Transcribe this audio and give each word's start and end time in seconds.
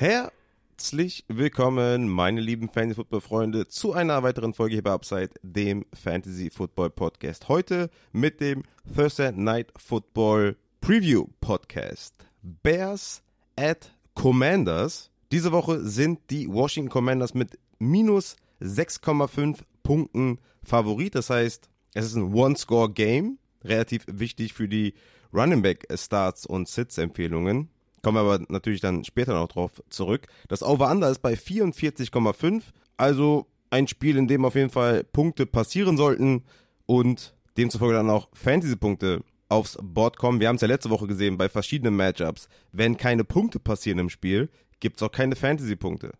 Herzlich 0.00 1.24
willkommen, 1.26 2.08
meine 2.08 2.40
lieben 2.40 2.68
Fantasy-Football-Freunde, 2.68 3.66
zu 3.66 3.94
einer 3.94 4.22
weiteren 4.22 4.54
Folge 4.54 4.74
hier 4.74 4.84
bei 4.84 4.92
Upside, 4.92 5.30
dem 5.42 5.86
Fantasy-Football-Podcast. 5.92 7.48
Heute 7.48 7.90
mit 8.12 8.40
dem 8.40 8.62
Thursday 8.94 9.32
Night 9.32 9.72
Football 9.76 10.56
Preview 10.80 11.26
Podcast. 11.40 12.14
Bears 12.42 13.24
at 13.56 13.92
Commanders. 14.14 15.10
Diese 15.32 15.50
Woche 15.50 15.80
sind 15.80 16.20
die 16.30 16.46
Washington 16.46 16.90
Commanders 16.92 17.34
mit 17.34 17.58
minus 17.80 18.36
6,5 18.60 19.58
Punkten 19.82 20.38
Favorit. 20.62 21.16
Das 21.16 21.28
heißt, 21.28 21.68
es 21.94 22.04
ist 22.04 22.14
ein 22.14 22.32
One-Score-Game. 22.32 23.38
Relativ 23.64 24.04
wichtig 24.06 24.54
für 24.54 24.68
die 24.68 24.94
Running 25.34 25.62
Back 25.62 25.88
Starts 25.92 26.46
und 26.46 26.68
Sits 26.68 26.98
Empfehlungen. 26.98 27.68
Kommen 28.08 28.26
wir 28.26 28.32
aber 28.32 28.42
natürlich 28.48 28.80
dann 28.80 29.04
später 29.04 29.34
noch 29.34 29.48
drauf 29.48 29.82
zurück. 29.90 30.28
Das 30.48 30.62
Over-Under 30.62 31.10
ist 31.10 31.20
bei 31.20 31.34
44,5. 31.34 32.62
Also 32.96 33.44
ein 33.68 33.86
Spiel, 33.86 34.16
in 34.16 34.26
dem 34.26 34.46
auf 34.46 34.54
jeden 34.54 34.70
Fall 34.70 35.04
Punkte 35.04 35.44
passieren 35.44 35.98
sollten 35.98 36.42
und 36.86 37.34
demzufolge 37.58 37.96
dann 37.96 38.08
auch 38.08 38.28
Fantasy-Punkte 38.32 39.22
aufs 39.50 39.76
Board 39.82 40.16
kommen. 40.16 40.40
Wir 40.40 40.48
haben 40.48 40.56
es 40.56 40.62
ja 40.62 40.68
letzte 40.68 40.88
Woche 40.88 41.06
gesehen 41.06 41.36
bei 41.36 41.50
verschiedenen 41.50 41.96
Matchups. 41.96 42.48
Wenn 42.72 42.96
keine 42.96 43.24
Punkte 43.24 43.60
passieren 43.60 43.98
im 43.98 44.08
Spiel, 44.08 44.48
gibt 44.80 44.96
es 44.96 45.02
auch 45.02 45.12
keine 45.12 45.36
Fantasy-Punkte. 45.36 46.12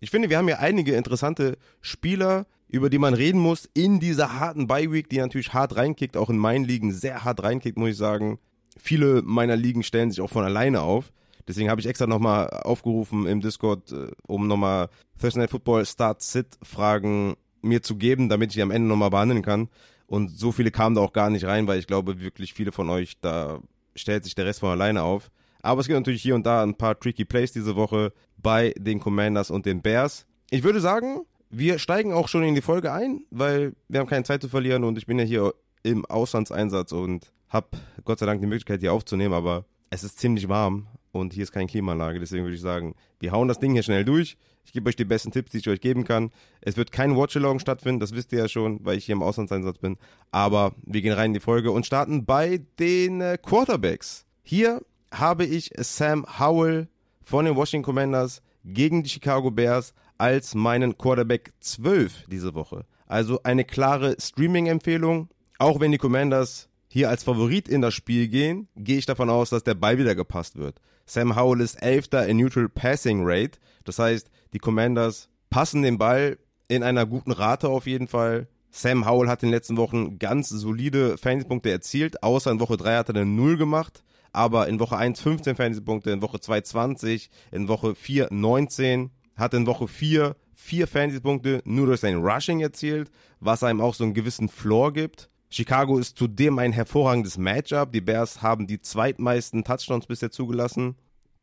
Ich 0.00 0.10
finde, 0.10 0.30
wir 0.30 0.38
haben 0.38 0.48
hier 0.48 0.60
einige 0.60 0.94
interessante 0.94 1.58
Spieler, 1.82 2.46
über 2.66 2.88
die 2.88 2.96
man 2.96 3.12
reden 3.12 3.42
muss 3.42 3.68
in 3.74 4.00
dieser 4.00 4.40
harten 4.40 4.68
Bye-Week, 4.68 5.10
die 5.10 5.18
natürlich 5.18 5.52
hart 5.52 5.76
reinkickt, 5.76 6.16
auch 6.16 6.30
in 6.30 6.38
meinen 6.38 6.64
Ligen 6.64 6.94
sehr 6.94 7.24
hart 7.24 7.42
reinkickt, 7.42 7.76
muss 7.76 7.90
ich 7.90 7.98
sagen. 7.98 8.38
Viele 8.78 9.20
meiner 9.20 9.56
Ligen 9.56 9.82
stellen 9.82 10.10
sich 10.10 10.22
auch 10.22 10.30
von 10.30 10.44
alleine 10.44 10.80
auf. 10.80 11.12
Deswegen 11.48 11.70
habe 11.70 11.80
ich 11.80 11.86
extra 11.86 12.06
nochmal 12.06 12.48
aufgerufen 12.48 13.26
im 13.26 13.40
Discord, 13.40 13.92
äh, 13.92 14.08
um 14.26 14.46
nochmal 14.46 14.88
Thursday 15.20 15.40
Night 15.40 15.50
Football 15.50 15.86
Start 15.86 16.22
Sit 16.22 16.58
Fragen 16.62 17.36
mir 17.62 17.82
zu 17.82 17.96
geben, 17.96 18.28
damit 18.28 18.50
ich 18.50 18.54
die 18.56 18.62
am 18.62 18.70
Ende 18.70 18.88
nochmal 18.88 19.10
behandeln 19.10 19.42
kann. 19.42 19.68
Und 20.06 20.30
so 20.30 20.52
viele 20.52 20.70
kamen 20.70 20.94
da 20.94 21.02
auch 21.02 21.12
gar 21.12 21.30
nicht 21.30 21.44
rein, 21.44 21.66
weil 21.66 21.78
ich 21.78 21.86
glaube, 21.86 22.20
wirklich 22.20 22.54
viele 22.54 22.72
von 22.72 22.88
euch, 22.90 23.18
da 23.20 23.60
stellt 23.94 24.24
sich 24.24 24.34
der 24.34 24.46
Rest 24.46 24.60
von 24.60 24.70
alleine 24.70 25.02
auf. 25.02 25.30
Aber 25.62 25.80
es 25.80 25.88
gibt 25.88 25.98
natürlich 25.98 26.22
hier 26.22 26.34
und 26.34 26.46
da 26.46 26.62
ein 26.62 26.76
paar 26.76 26.98
tricky 26.98 27.24
Plays 27.24 27.52
diese 27.52 27.74
Woche 27.74 28.12
bei 28.36 28.72
den 28.78 29.00
Commanders 29.00 29.50
und 29.50 29.66
den 29.66 29.82
Bears. 29.82 30.26
Ich 30.50 30.62
würde 30.62 30.80
sagen, 30.80 31.22
wir 31.50 31.78
steigen 31.78 32.12
auch 32.12 32.28
schon 32.28 32.44
in 32.44 32.54
die 32.54 32.60
Folge 32.60 32.92
ein, 32.92 33.24
weil 33.30 33.74
wir 33.88 34.00
haben 34.00 34.06
keine 34.06 34.24
Zeit 34.24 34.42
zu 34.42 34.48
verlieren 34.48 34.84
und 34.84 34.98
ich 34.98 35.06
bin 35.06 35.18
ja 35.18 35.24
hier 35.24 35.54
im 35.82 36.04
Auslandseinsatz 36.04 36.92
und 36.92 37.32
habe 37.48 37.68
Gott 38.04 38.18
sei 38.18 38.26
Dank 38.26 38.40
die 38.40 38.46
Möglichkeit 38.46 38.80
hier 38.80 38.92
aufzunehmen, 38.92 39.34
aber 39.34 39.64
es 39.90 40.04
ist 40.04 40.18
ziemlich 40.18 40.48
warm 40.48 40.86
und 41.16 41.32
hier 41.32 41.42
ist 41.42 41.52
keine 41.52 41.66
Klimaanlage. 41.66 42.20
Deswegen 42.20 42.44
würde 42.44 42.56
ich 42.56 42.60
sagen, 42.60 42.94
wir 43.20 43.32
hauen 43.32 43.48
das 43.48 43.58
Ding 43.58 43.72
hier 43.72 43.82
schnell 43.82 44.04
durch. 44.04 44.36
Ich 44.64 44.72
gebe 44.72 44.88
euch 44.88 44.96
die 44.96 45.04
besten 45.04 45.30
Tipps, 45.30 45.52
die 45.52 45.58
ich 45.58 45.68
euch 45.68 45.80
geben 45.80 46.04
kann. 46.04 46.30
Es 46.60 46.76
wird 46.76 46.90
kein 46.92 47.16
Watchalong 47.16 47.60
stattfinden, 47.60 48.00
das 48.00 48.14
wisst 48.14 48.32
ihr 48.32 48.40
ja 48.40 48.48
schon, 48.48 48.84
weil 48.84 48.98
ich 48.98 49.06
hier 49.06 49.14
im 49.14 49.22
Auslandseinsatz 49.22 49.78
bin. 49.78 49.96
Aber 50.32 50.74
wir 50.84 51.02
gehen 51.02 51.12
rein 51.12 51.30
in 51.30 51.34
die 51.34 51.40
Folge 51.40 51.70
und 51.70 51.86
starten 51.86 52.24
bei 52.24 52.60
den 52.78 53.20
äh, 53.20 53.38
Quarterbacks. 53.40 54.26
Hier 54.42 54.82
habe 55.12 55.44
ich 55.44 55.70
Sam 55.78 56.26
Howell 56.38 56.88
von 57.22 57.44
den 57.44 57.56
Washington 57.56 57.84
Commanders 57.84 58.42
gegen 58.64 59.02
die 59.02 59.10
Chicago 59.10 59.50
Bears 59.50 59.94
als 60.18 60.54
meinen 60.54 60.98
Quarterback 60.98 61.52
12 61.60 62.24
diese 62.28 62.54
Woche. 62.54 62.84
Also 63.06 63.40
eine 63.44 63.64
klare 63.64 64.16
Streaming-Empfehlung. 64.18 65.28
Auch 65.58 65.80
wenn 65.80 65.92
die 65.92 65.98
Commanders 65.98 66.68
hier 66.88 67.08
als 67.08 67.24
Favorit 67.24 67.68
in 67.68 67.80
das 67.80 67.94
Spiel 67.94 68.28
gehen, 68.28 68.68
gehe 68.76 68.98
ich 68.98 69.06
davon 69.06 69.30
aus, 69.30 69.50
dass 69.50 69.64
der 69.64 69.74
Ball 69.74 69.98
wieder 69.98 70.14
gepasst 70.14 70.56
wird. 70.56 70.80
Sam 71.06 71.36
Howell 71.36 71.60
ist 71.60 71.76
Elfter 71.76 72.26
in 72.26 72.36
Neutral 72.36 72.68
Passing 72.68 73.20
Rate. 73.24 73.58
Das 73.84 73.98
heißt, 73.98 74.28
die 74.52 74.58
Commanders 74.58 75.28
passen 75.50 75.82
den 75.82 75.98
Ball 75.98 76.38
in 76.68 76.82
einer 76.82 77.06
guten 77.06 77.30
Rate 77.30 77.68
auf 77.68 77.86
jeden 77.86 78.08
Fall. 78.08 78.48
Sam 78.70 79.08
Howell 79.08 79.28
hat 79.28 79.42
in 79.42 79.48
den 79.48 79.54
letzten 79.54 79.76
Wochen 79.76 80.18
ganz 80.18 80.48
solide 80.48 81.16
Fantasy-Punkte 81.16 81.70
erzielt, 81.70 82.22
außer 82.22 82.50
in 82.50 82.60
Woche 82.60 82.76
3 82.76 82.96
hat 82.96 83.08
er 83.08 83.14
eine 83.14 83.24
0 83.24 83.56
gemacht, 83.56 84.04
aber 84.32 84.68
in 84.68 84.80
Woche 84.80 84.96
1 84.96 85.20
15 85.20 85.56
Fantasy-Punkte, 85.56 86.10
in 86.10 86.20
Woche 86.20 86.40
2 86.40 86.60
20, 86.60 87.30
in 87.52 87.68
Woche 87.68 87.94
4 87.94 88.28
19, 88.30 89.10
hat 89.36 89.54
in 89.54 89.66
Woche 89.66 89.88
4 89.88 90.36
4 90.56 90.86
Fantasy-Punkte 90.88 91.62
nur 91.64 91.86
durch 91.86 92.00
sein 92.00 92.16
Rushing 92.16 92.60
erzielt, 92.60 93.10
was 93.40 93.62
einem 93.62 93.80
auch 93.80 93.94
so 93.94 94.04
einen 94.04 94.14
gewissen 94.14 94.48
Floor 94.48 94.92
gibt. 94.92 95.30
Chicago 95.48 95.98
ist 95.98 96.18
zudem 96.18 96.58
ein 96.58 96.72
hervorragendes 96.72 97.38
Matchup. 97.38 97.92
Die 97.92 98.00
Bears 98.00 98.42
haben 98.42 98.66
die 98.66 98.80
zweitmeisten 98.80 99.64
Touchdowns 99.64 100.06
bisher 100.06 100.30
zugelassen. 100.30 100.96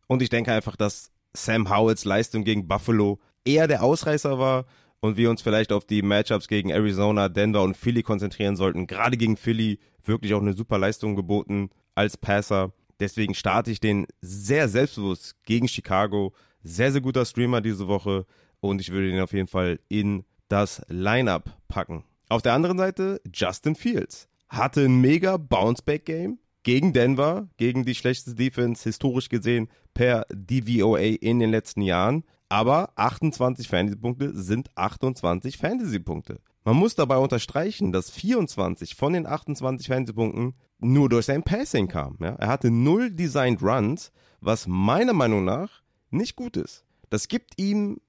Und 0.08 0.22
ich 0.22 0.30
denke 0.30 0.52
einfach, 0.52 0.76
dass 0.76 1.12
Sam 1.34 1.70
Howells 1.70 2.06
Leistung 2.06 2.44
gegen 2.44 2.68
Buffalo 2.68 3.20
eher 3.46 3.68
der 3.68 3.84
Ausreißer 3.84 4.40
war 4.40 4.66
und 5.00 5.18
wir 5.18 5.30
uns 5.30 5.42
vielleicht 5.42 5.72
auf 5.72 5.86
die 5.86 6.02
Matchups 6.02 6.48
gegen 6.48 6.70
Arizona, 6.70 7.30
Denver 7.30 7.64
und 7.64 7.76
Philly 7.76 8.04
konzentrieren 8.04 8.56
sollten. 8.56 8.88
Gerade 8.88 9.18
gegen 9.18 9.38
Philly 9.38 9.80
wirklich 10.04 10.34
auch 10.34 10.42
eine 10.42 10.54
super 10.54 10.78
Leistung 10.78 11.16
geboten 11.16 11.70
als 11.96 12.18
Passer. 12.18 12.74
Deswegen 13.00 13.34
starte 13.34 13.72
ich 13.72 13.80
den 13.80 14.06
sehr 14.22 14.70
selbstbewusst 14.70 15.44
gegen 15.44 15.68
Chicago. 15.68 16.34
Sehr, 16.64 16.92
sehr 16.92 17.02
guter 17.02 17.26
Streamer 17.26 17.62
diese 17.62 17.88
Woche 17.88 18.26
und 18.62 18.80
ich 18.80 18.92
würde 18.92 19.12
den 19.12 19.20
auf 19.20 19.34
jeden 19.34 19.48
Fall 19.48 19.80
in 19.90 20.24
das 20.48 20.82
Lineup 20.88 21.58
packen. 21.68 22.06
Auf 22.34 22.42
der 22.42 22.54
anderen 22.54 22.80
Seite 22.80 23.22
Justin 23.32 23.76
Fields 23.76 24.28
hatte 24.50 24.86
ein 24.86 25.00
mega 25.00 25.38
Bounceback-Game 25.38 26.40
gegen 26.64 26.92
Denver, 26.92 27.48
gegen 27.58 27.86
die 27.86 27.94
schlechteste 27.94 28.34
Defense 28.34 28.86
historisch 28.86 29.30
gesehen 29.30 29.70
per 29.94 30.26
DVOA 30.34 30.98
in 31.22 31.38
den 31.38 31.52
letzten 31.52 31.84
Jahren. 31.84 32.24
Aber 32.50 32.92
28 32.96 33.68
Fantasy-Punkte 33.68 34.34
sind 34.34 34.76
28 34.76 35.60
Fantasy-Punkte. 35.60 36.40
Man 36.64 36.76
muss 36.76 36.96
dabei 36.96 37.18
unterstreichen, 37.18 37.92
dass 37.92 38.10
24 38.10 38.96
von 38.96 39.14
den 39.14 39.28
28 39.28 39.86
Fantasy-Punkten 39.86 40.56
nur 40.80 41.10
durch 41.10 41.28
sein 41.28 41.44
Passing 41.44 41.88
kamen. 41.88 42.18
Ja? 42.20 42.30
Er 42.30 42.48
hatte 42.48 42.72
null 42.72 43.12
Designed 43.12 43.62
Runs, 43.62 44.12
was 44.42 44.66
meiner 44.66 45.14
Meinung 45.14 45.46
nach 45.46 45.84
nicht 46.10 46.36
gut 46.36 46.58
ist. 46.58 46.84
Das 47.12 47.28
gibt 47.28 47.62
ihm 47.62 48.00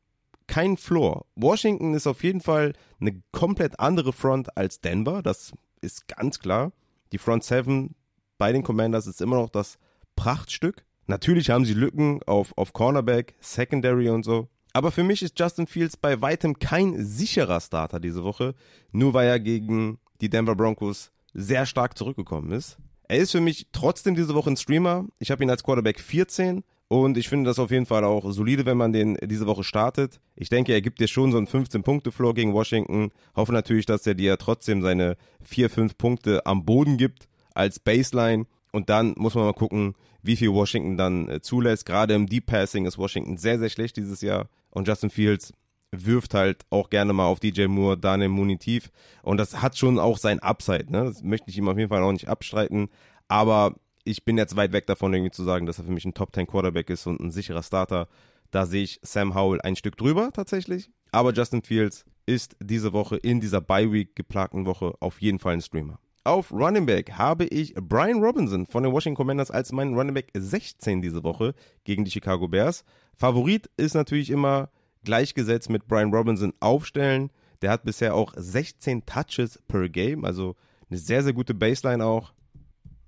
keinen 0.46 0.76
Floor. 0.76 1.26
Washington 1.36 1.94
ist 1.94 2.06
auf 2.06 2.22
jeden 2.22 2.40
Fall 2.40 2.72
eine 3.00 3.22
komplett 3.32 3.80
andere 3.80 4.12
Front 4.12 4.56
als 4.56 4.80
Denver, 4.80 5.22
das 5.22 5.52
ist 5.80 6.08
ganz 6.08 6.38
klar. 6.38 6.72
Die 7.12 7.18
Front 7.18 7.44
7 7.44 7.94
bei 8.38 8.52
den 8.52 8.62
Commanders 8.62 9.06
ist 9.06 9.20
immer 9.20 9.36
noch 9.36 9.50
das 9.50 9.78
Prachtstück. 10.16 10.84
Natürlich 11.06 11.50
haben 11.50 11.64
sie 11.64 11.74
Lücken 11.74 12.22
auf, 12.24 12.56
auf 12.56 12.72
Cornerback, 12.72 13.34
Secondary 13.40 14.08
und 14.08 14.24
so. 14.24 14.48
Aber 14.72 14.90
für 14.90 15.04
mich 15.04 15.22
ist 15.22 15.38
Justin 15.38 15.66
Fields 15.66 15.96
bei 15.96 16.20
weitem 16.20 16.58
kein 16.58 17.04
sicherer 17.04 17.60
Starter 17.60 18.00
diese 18.00 18.24
Woche, 18.24 18.54
nur 18.90 19.14
weil 19.14 19.28
er 19.28 19.38
gegen 19.38 19.98
die 20.20 20.28
Denver 20.28 20.56
Broncos 20.56 21.12
sehr 21.32 21.66
stark 21.66 21.96
zurückgekommen 21.96 22.50
ist. 22.52 22.78
Er 23.06 23.18
ist 23.18 23.32
für 23.32 23.40
mich 23.40 23.68
trotzdem 23.70 24.14
diese 24.14 24.34
Woche 24.34 24.50
ein 24.50 24.56
Streamer. 24.56 25.06
Ich 25.18 25.30
habe 25.30 25.44
ihn 25.44 25.50
als 25.50 25.62
Quarterback 25.62 26.00
14 26.00 26.64
und 27.02 27.16
ich 27.16 27.28
finde 27.28 27.48
das 27.48 27.58
auf 27.58 27.70
jeden 27.70 27.86
Fall 27.86 28.04
auch 28.04 28.30
solide, 28.30 28.66
wenn 28.66 28.76
man 28.76 28.92
den 28.92 29.16
diese 29.22 29.46
Woche 29.46 29.64
startet. 29.64 30.20
Ich 30.36 30.50
denke, 30.50 30.72
er 30.72 30.82
gibt 30.82 31.00
dir 31.00 31.08
schon 31.08 31.32
so 31.32 31.38
einen 31.38 31.46
15-Punkte-Floor 31.46 32.34
gegen 32.34 32.52
Washington. 32.52 33.10
Hoffe 33.34 33.52
natürlich, 33.52 33.86
dass 33.86 34.06
er 34.06 34.14
dir 34.14 34.36
trotzdem 34.36 34.82
seine 34.82 35.16
4, 35.42 35.70
5 35.70 35.96
Punkte 35.96 36.44
am 36.46 36.64
Boden 36.64 36.98
gibt 36.98 37.28
als 37.54 37.78
Baseline. 37.78 38.46
Und 38.72 38.90
dann 38.90 39.14
muss 39.16 39.34
man 39.34 39.44
mal 39.44 39.54
gucken, 39.54 39.94
wie 40.22 40.36
viel 40.36 40.52
Washington 40.52 40.96
dann 40.96 41.28
äh, 41.28 41.40
zulässt. 41.40 41.86
Gerade 41.86 42.14
im 42.14 42.26
Deep 42.26 42.46
Passing 42.46 42.86
ist 42.86 42.98
Washington 42.98 43.36
sehr, 43.36 43.58
sehr 43.58 43.70
schlecht 43.70 43.96
dieses 43.96 44.20
Jahr. 44.20 44.48
Und 44.70 44.88
Justin 44.88 45.10
Fields 45.10 45.52
wirft 45.92 46.34
halt 46.34 46.64
auch 46.70 46.90
gerne 46.90 47.12
mal 47.12 47.26
auf 47.26 47.40
DJ 47.40 47.66
Moore, 47.66 47.96
Daniel 47.96 48.30
Mooney 48.30 48.58
tief. 48.58 48.90
Und 49.22 49.38
das 49.38 49.62
hat 49.62 49.78
schon 49.78 49.98
auch 49.98 50.18
sein 50.18 50.40
Upside. 50.40 50.90
Ne? 50.90 51.04
Das 51.04 51.22
möchte 51.22 51.50
ich 51.50 51.58
ihm 51.58 51.68
auf 51.68 51.78
jeden 51.78 51.88
Fall 51.88 52.02
auch 52.02 52.12
nicht 52.12 52.28
abstreiten. 52.28 52.88
Aber 53.28 53.74
ich 54.04 54.24
bin 54.24 54.38
jetzt 54.38 54.56
weit 54.56 54.72
weg 54.72 54.86
davon, 54.86 55.12
irgendwie 55.12 55.30
zu 55.30 55.42
sagen, 55.42 55.66
dass 55.66 55.78
er 55.78 55.84
für 55.84 55.92
mich 55.92 56.04
ein 56.04 56.14
Top 56.14 56.34
10 56.34 56.46
Quarterback 56.46 56.90
ist 56.90 57.06
und 57.06 57.20
ein 57.20 57.30
sicherer 57.30 57.62
Starter. 57.62 58.08
Da 58.50 58.66
sehe 58.66 58.84
ich 58.84 59.00
Sam 59.02 59.34
Howell 59.34 59.60
ein 59.62 59.76
Stück 59.76 59.96
drüber 59.96 60.30
tatsächlich. 60.32 60.90
Aber 61.10 61.32
Justin 61.32 61.62
Fields 61.62 62.04
ist 62.26 62.56
diese 62.60 62.92
Woche 62.92 63.16
in 63.16 63.40
dieser 63.40 63.60
Bye-Week 63.60 64.14
geplagten 64.14 64.66
Woche 64.66 64.94
auf 65.00 65.20
jeden 65.20 65.38
Fall 65.38 65.54
ein 65.54 65.62
Streamer. 65.62 65.98
Auf 66.26 66.52
Running 66.52 66.86
Back 66.86 67.12
habe 67.12 67.44
ich 67.44 67.74
Brian 67.74 68.22
Robinson 68.22 68.66
von 68.66 68.82
den 68.82 68.92
Washington 68.92 69.16
Commanders 69.16 69.50
als 69.50 69.72
meinen 69.72 69.94
Running 69.94 70.14
Back 70.14 70.30
16 70.34 71.02
diese 71.02 71.22
Woche 71.22 71.54
gegen 71.84 72.04
die 72.04 72.10
Chicago 72.10 72.48
Bears. 72.48 72.84
Favorit 73.14 73.68
ist 73.76 73.94
natürlich 73.94 74.30
immer 74.30 74.70
gleichgesetzt 75.04 75.68
mit 75.68 75.86
Brian 75.86 76.14
Robinson 76.14 76.54
aufstellen. 76.60 77.30
Der 77.60 77.70
hat 77.70 77.84
bisher 77.84 78.14
auch 78.14 78.32
16 78.36 79.04
Touches 79.04 79.60
per 79.68 79.88
Game, 79.88 80.24
also 80.24 80.56
eine 80.88 80.98
sehr, 80.98 81.22
sehr 81.22 81.32
gute 81.32 81.54
Baseline 81.54 82.04
auch 82.04 82.32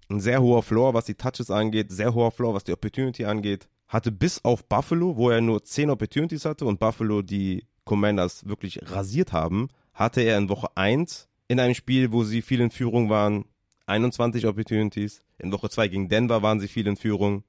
ein 0.09 0.21
sehr 0.21 0.41
hoher 0.41 0.63
Floor, 0.63 0.95
was 0.95 1.05
die 1.05 1.15
Touches 1.15 1.51
angeht, 1.51 1.91
sehr 1.91 2.15
hoher 2.15 2.31
Floor, 2.31 2.55
was 2.55 2.65
die 2.65 2.73
Opportunity 2.73 3.25
angeht. 3.25 3.69
Hatte 3.89 4.13
bis 4.13 4.45
auf 4.45 4.65
Buffalo, 4.65 5.17
wo 5.17 5.31
er 5.31 5.41
nur 5.41 5.65
10 5.65 5.91
Opportunities 5.91 6.45
hatte 6.45 6.65
und 6.65 6.81
Buffalo 6.81 7.23
die 7.23 7.65
Commanders 7.85 8.47
wirklich 8.47 8.81
rasiert 8.83 9.33
haben, 9.33 9.69
hatte 9.95 10.21
er 10.21 10.39
in 10.39 10.49
Woche 10.49 10.69
1 10.77 11.29
in 11.49 11.61
einem 11.61 11.75
Spiel, 11.75 12.13
wo 12.13 12.25
sie 12.25 12.43
viel 12.43 12.61
in 12.61 12.71
Führung 12.71 13.09
waren, 13.09 13.45
21 13.87 14.47
Opportunities. 14.47 15.23
In 15.39 15.53
Woche 15.53 15.71
2 15.71 15.89
gegen 15.89 16.09
Denver 16.09 16.43
waren 16.43 16.61
sie 16.61 16.69
viel 16.69 16.87
in 16.87 16.97
Führung, 16.97 17.45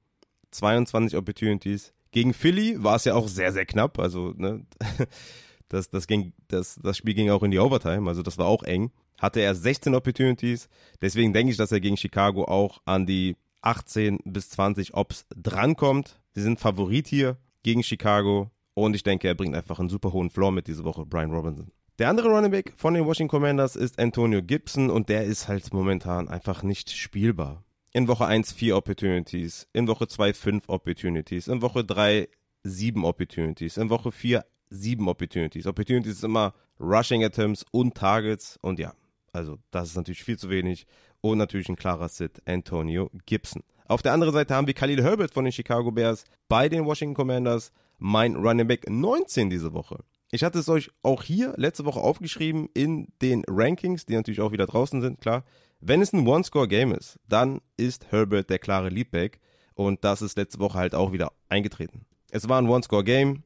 22 0.52 1.16
Opportunities. 1.18 1.92
Gegen 2.12 2.32
Philly 2.32 2.82
war 2.82 2.96
es 2.96 3.04
ja 3.04 3.14
auch 3.14 3.28
sehr, 3.28 3.52
sehr 3.52 3.66
knapp. 3.66 3.98
Also, 3.98 4.32
ne, 4.36 4.64
das, 5.68 5.90
das, 5.90 6.06
ging, 6.06 6.32
das, 6.46 6.78
das 6.82 6.96
Spiel 6.96 7.14
ging 7.14 7.30
auch 7.30 7.42
in 7.42 7.50
die 7.50 7.58
Overtime. 7.58 8.08
Also, 8.08 8.22
das 8.22 8.38
war 8.38 8.46
auch 8.46 8.62
eng. 8.62 8.90
Hatte 9.18 9.40
er 9.40 9.54
16 9.54 9.94
Opportunities. 9.94 10.68
Deswegen 11.02 11.32
denke 11.32 11.50
ich, 11.50 11.56
dass 11.56 11.72
er 11.72 11.80
gegen 11.80 11.96
Chicago 11.96 12.44
auch 12.44 12.80
an 12.84 13.06
die 13.06 13.36
18 13.62 14.18
bis 14.24 14.50
20 14.50 14.94
Ops 14.94 15.26
drankommt. 15.34 16.20
Sie 16.32 16.42
sind 16.42 16.60
Favorit 16.60 17.08
hier 17.08 17.36
gegen 17.62 17.82
Chicago. 17.82 18.50
Und 18.74 18.94
ich 18.94 19.02
denke, 19.02 19.26
er 19.26 19.34
bringt 19.34 19.56
einfach 19.56 19.80
einen 19.80 19.88
super 19.88 20.12
hohen 20.12 20.30
Floor 20.30 20.52
mit 20.52 20.68
diese 20.68 20.84
Woche, 20.84 21.04
Brian 21.04 21.32
Robinson. 21.32 21.72
Der 21.98 22.08
andere 22.08 22.28
Running 22.28 22.52
Back 22.52 22.74
von 22.76 22.94
den 22.94 23.04
Washington 23.06 23.28
Commanders 23.28 23.74
ist 23.74 23.98
Antonio 23.98 24.40
Gibson 24.40 24.88
und 24.88 25.08
der 25.08 25.24
ist 25.24 25.48
halt 25.48 25.72
momentan 25.72 26.28
einfach 26.28 26.62
nicht 26.62 26.92
spielbar. 26.92 27.64
In 27.92 28.06
Woche 28.06 28.24
1 28.24 28.52
4 28.52 28.76
Opportunities, 28.76 29.66
in 29.72 29.88
Woche 29.88 30.06
2 30.06 30.32
5 30.32 30.68
Opportunities, 30.68 31.48
in 31.48 31.60
Woche 31.60 31.84
3 31.84 32.28
7 32.62 33.04
Opportunities, 33.04 33.78
in 33.78 33.90
Woche 33.90 34.12
4 34.12 34.44
7 34.70 35.08
Opportunities. 35.08 35.66
Opportunities 35.66 36.12
ist 36.12 36.24
immer 36.24 36.54
Rushing 36.78 37.24
Attempts 37.24 37.64
und 37.72 37.96
Targets 37.96 38.58
und 38.62 38.78
ja, 38.78 38.92
also 39.32 39.58
das 39.70 39.90
ist 39.90 39.96
natürlich 39.96 40.24
viel 40.24 40.38
zu 40.38 40.50
wenig 40.50 40.86
und 41.20 41.38
natürlich 41.38 41.68
ein 41.68 41.76
klarer 41.76 42.08
Sit 42.08 42.42
Antonio 42.46 43.10
Gibson. 43.26 43.62
Auf 43.86 44.02
der 44.02 44.12
anderen 44.12 44.34
Seite 44.34 44.54
haben 44.54 44.66
wir 44.66 44.74
Khalil 44.74 45.02
Herbert 45.02 45.32
von 45.32 45.44
den 45.44 45.52
Chicago 45.52 45.90
Bears 45.90 46.24
bei 46.48 46.68
den 46.68 46.84
Washington 46.84 47.14
Commanders, 47.14 47.72
mein 47.98 48.36
Running 48.36 48.66
Back 48.66 48.88
19 48.88 49.50
diese 49.50 49.72
Woche. 49.72 50.04
Ich 50.30 50.44
hatte 50.44 50.58
es 50.58 50.68
euch 50.68 50.90
auch 51.02 51.22
hier 51.22 51.54
letzte 51.56 51.86
Woche 51.86 52.00
aufgeschrieben 52.00 52.68
in 52.74 53.08
den 53.22 53.44
Rankings, 53.48 54.04
die 54.04 54.14
natürlich 54.14 54.42
auch 54.42 54.52
wieder 54.52 54.66
draußen 54.66 55.00
sind, 55.00 55.20
klar. 55.20 55.44
Wenn 55.80 56.02
es 56.02 56.12
ein 56.12 56.26
One-Score-Game 56.26 56.92
ist, 56.92 57.18
dann 57.28 57.60
ist 57.76 58.10
Herbert 58.10 58.50
der 58.50 58.58
klare 58.58 58.90
Leadback 58.90 59.40
und 59.74 60.04
das 60.04 60.20
ist 60.20 60.36
letzte 60.36 60.58
Woche 60.58 60.78
halt 60.78 60.94
auch 60.94 61.12
wieder 61.12 61.32
eingetreten. 61.48 62.04
Es 62.30 62.48
war 62.48 62.60
ein 62.60 62.68
One-Score-Game, 62.68 63.42